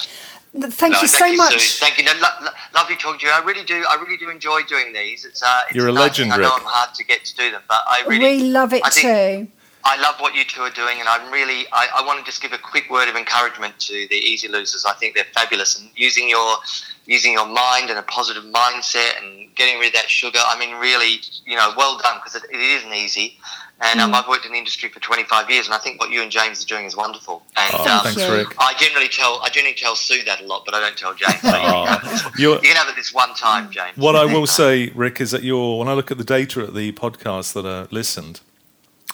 Thank 0.53 0.95
No, 0.95 1.01
you 1.01 1.07
so 1.07 1.29
Sue. 1.29 1.37
much. 1.37 1.79
Thank 1.79 1.99
you. 1.99 2.05
No, 2.05 2.13
lo- 2.15 2.29
lo- 2.43 2.51
lovely 2.75 2.97
talking 2.97 3.21
to 3.21 3.27
you. 3.27 3.33
I 3.33 3.39
really 3.45 3.63
do. 3.65 3.85
I 3.89 3.95
really 4.03 4.17
do 4.17 4.31
enjoy 4.31 4.63
doing 4.65 4.93
these. 4.93 5.25
It's 5.25 5.43
uh, 5.43 5.61
it's 5.69 5.77
You're 5.77 5.89
a 5.89 5.93
nice 5.93 6.09
legend, 6.19 6.33
thing. 6.33 6.41
I 6.41 6.43
know 6.43 6.55
Rick. 6.55 6.63
I'm 6.63 6.67
hard 6.73 6.95
to 6.97 7.05
get 7.05 7.25
to 7.25 7.37
do 7.37 7.51
them, 7.53 7.63
but 7.69 7.81
I 7.87 8.03
really 8.09 8.39
we 8.43 8.51
love 8.51 8.73
it 8.73 8.83
I 8.85 8.91
think- 8.91 9.49
too. 9.49 9.53
I 9.85 10.01
love 10.01 10.17
what 10.21 10.35
you 10.35 10.45
two 10.45 10.61
are 10.63 10.71
doing, 10.71 11.01
and 11.01 11.09
I'm 11.09 11.31
really. 11.33 11.67
I, 11.73 11.89
I 11.97 12.07
want 12.07 12.19
to 12.19 12.25
just 12.25 12.43
give 12.43 12.53
a 12.53 12.59
quick 12.59 12.91
word 12.91 13.09
of 13.09 13.17
encouragement 13.17 13.79
to 13.81 13.93
the 14.11 14.17
easy 14.17 14.49
losers. 14.49 14.85
I 14.85 14.93
think 14.95 15.15
they're 15.15 15.25
fabulous, 15.35 15.79
and 15.79 15.89
using 15.97 16.29
your 16.29 16.57
using 17.07 17.33
your 17.33 17.47
mind 17.47 17.91
and 17.91 17.99
a 17.99 18.03
positive 18.03 18.45
mindset 18.45 19.21
and 19.23 19.53
getting 19.57 19.79
rid 19.81 19.89
of 19.89 19.93
that 19.95 20.09
sugar. 20.11 20.39
I 20.47 20.59
mean, 20.59 20.75
really, 20.77 21.21
you 21.47 21.57
know, 21.57 21.73
well 21.77 21.99
done 21.99 22.19
because 22.23 22.35
it, 22.37 22.45
it 22.53 22.61
isn't 22.61 22.93
easy. 22.93 23.37
And 23.83 23.99
Mm. 23.99 24.03
um, 24.05 24.15
I've 24.15 24.29
worked 24.29 24.45
in 24.45 24.53
the 24.53 24.59
industry 24.59 24.91
for 24.91 25.01
25 25.01 25.49
years, 25.51 25.65
and 25.65 25.75
I 25.75 25.79
think 25.79 25.99
what 25.99 26.11
you 26.11 26.21
and 26.21 26.31
James 26.31 26.63
are 26.63 26.67
doing 26.67 26.85
is 26.85 26.95
wonderful. 26.95 27.43
And 27.57 27.75
Oh, 27.79 27.83
um, 27.91 28.03
thanks. 28.05 28.29
Rick. 28.29 28.49
I 28.59 28.75
generally 28.75 29.09
tell 29.09 29.41
I 29.43 29.49
generally 29.49 29.75
tell 29.75 29.97
Sue 29.97 30.23
that 30.25 30.43
a 30.43 30.45
lot, 30.45 30.65
but 30.67 30.75
I 30.75 30.81
don't 30.81 30.99
tell 30.99 31.15
James. 31.15 31.41
So 31.41 31.49
you, 31.49 31.55
Oh, 31.57 31.85
can 31.87 31.87
have 31.87 32.03
this, 32.03 32.39
you're- 32.39 32.55
you 32.57 32.61
can 32.61 32.77
have 32.77 32.89
it 32.91 32.97
this 32.97 33.15
one 33.15 33.35
time, 33.35 33.71
James. 33.71 33.97
What 33.97 34.15
I 34.15 34.27
will 34.27 34.47
say, 34.63 34.91
Rick, 34.95 35.23
is 35.23 35.31
that 35.31 35.43
your 35.43 35.79
when 35.79 35.89
I 35.89 35.95
look 35.95 36.11
at 36.11 36.19
the 36.19 36.25
data 36.25 36.61
at 36.65 36.75
the 36.75 36.93
podcasts 36.93 37.55
that 37.55 37.65
are 37.65 37.89
listened, 37.91 38.41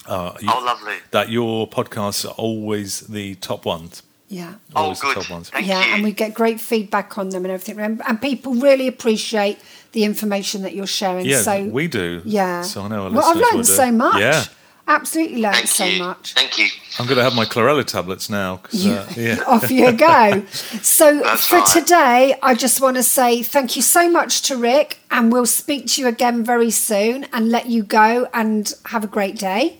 uh, 0.08 0.32
you- 0.40 0.48
Oh, 0.52 0.62
lovely. 0.64 0.94
that 1.10 1.28
your 1.30 1.68
podcasts 1.68 2.24
are 2.24 2.34
always 2.34 3.00
the 3.00 3.34
top 3.36 3.64
ones. 3.64 4.02
Yeah. 4.28 4.54
Oh, 4.74 4.82
Always 4.84 5.00
the 5.00 5.12
top 5.14 5.30
ones. 5.30 5.50
Thank 5.50 5.66
yeah, 5.68 5.84
you. 5.86 5.94
and 5.94 6.02
we 6.02 6.10
get 6.12 6.34
great 6.34 6.60
feedback 6.60 7.16
on 7.16 7.28
them 7.28 7.44
and 7.44 7.52
everything. 7.52 7.78
And, 7.78 8.02
and 8.08 8.20
people 8.20 8.54
really 8.54 8.88
appreciate 8.88 9.58
the 9.92 10.02
information 10.04 10.62
that 10.62 10.74
you're 10.74 10.86
sharing. 10.88 11.26
Yeah, 11.26 11.42
so 11.42 11.64
we 11.66 11.86
do. 11.86 12.22
Yeah. 12.24 12.62
So 12.62 12.82
I 12.82 12.88
know 12.88 13.04
our 13.04 13.10
well, 13.12 13.24
I've 13.24 13.36
learned 13.54 13.66
so 13.66 13.92
much. 13.92 14.18
Yeah. 14.20 14.44
Absolutely 14.88 15.40
learned 15.42 15.56
Thank 15.56 15.68
so 15.68 15.84
you. 15.84 15.98
much. 16.00 16.34
Thank 16.34 16.58
you. 16.58 16.66
I'm 16.98 17.06
going 17.06 17.16
to 17.18 17.22
have 17.24 17.34
my 17.34 17.44
chlorella 17.44 17.84
tablets 17.84 18.30
now. 18.30 18.58
'cause, 18.58 18.86
uh, 18.86 19.12
yeah. 19.16 19.42
Off 19.46 19.68
you 19.70 19.90
go. 19.92 20.42
So 20.82 21.20
That's 21.20 21.46
for 21.46 21.60
fine. 21.60 21.82
today, 21.82 22.36
I 22.42 22.54
just 22.54 22.80
want 22.80 22.96
to 22.96 23.02
say 23.02 23.42
thank 23.42 23.74
you 23.76 23.82
so 23.82 24.08
much 24.08 24.42
to 24.42 24.56
Rick, 24.56 24.98
and 25.10 25.32
we'll 25.32 25.46
speak 25.46 25.86
to 25.88 26.02
you 26.02 26.06
again 26.08 26.44
very 26.44 26.70
soon 26.70 27.26
and 27.32 27.48
let 27.50 27.66
you 27.66 27.82
go 27.82 28.28
and 28.32 28.72
have 28.86 29.02
a 29.04 29.08
great 29.08 29.36
day. 29.38 29.78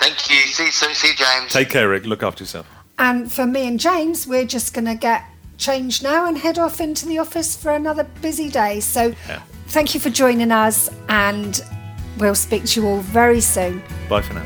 Thank 0.00 0.30
you. 0.30 0.36
See 0.48 0.64
you 0.66 0.70
soon. 0.72 0.94
See 0.94 1.08
you, 1.08 1.14
James. 1.14 1.52
Take 1.52 1.70
care, 1.70 1.88
Rick. 1.88 2.06
Look 2.06 2.22
after 2.22 2.42
yourself. 2.42 2.66
And 2.98 3.30
for 3.30 3.46
me 3.46 3.66
and 3.68 3.78
James, 3.78 4.26
we're 4.26 4.46
just 4.46 4.74
going 4.74 4.86
to 4.86 4.94
get 4.94 5.24
changed 5.58 6.02
now 6.02 6.26
and 6.26 6.36
head 6.38 6.58
off 6.58 6.80
into 6.80 7.06
the 7.06 7.18
office 7.18 7.56
for 7.56 7.70
another 7.72 8.04
busy 8.22 8.48
day. 8.48 8.80
So 8.80 9.14
Yeah. 9.28 9.40
thank 9.68 9.94
you 9.94 10.00
for 10.00 10.10
joining 10.10 10.50
us, 10.50 10.90
and 11.08 11.62
we'll 12.18 12.34
speak 12.34 12.64
to 12.66 12.80
you 12.80 12.86
all 12.88 12.98
very 13.00 13.40
soon. 13.40 13.82
Bye 14.08 14.22
for 14.22 14.34
now. 14.34 14.44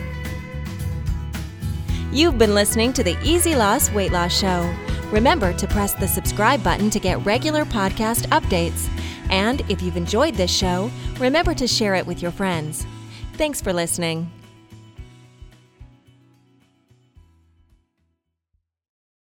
You've 2.13 2.39
been 2.39 2.55
listening 2.55 2.93
to 2.95 3.03
the 3.03 3.17
Easy 3.25 3.55
Loss 3.57 3.91
Weight 3.93 4.13
Loss 4.13 4.39
Show. 4.39 4.73
Remember 5.11 5.53
to 5.53 5.67
press 5.69 5.95
the 5.95 6.07
subscribe 6.09 6.63
button 6.63 6.91
to 6.91 6.99
get 7.01 7.25
regular 7.25 7.65
podcast 7.65 8.27
updates. 8.29 8.89
And 9.31 9.63
if 9.69 9.83
you've 9.83 9.97
enjoyed 9.97 10.35
this 10.35 10.51
show, 10.51 10.91
remember 11.19 11.55
to 11.55 11.67
share 11.67 11.95
it 11.95 12.07
with 12.07 12.23
your 12.23 12.31
friends. 12.31 12.87
Thanks 13.35 13.61
for 13.61 13.73
listening. 13.73 14.31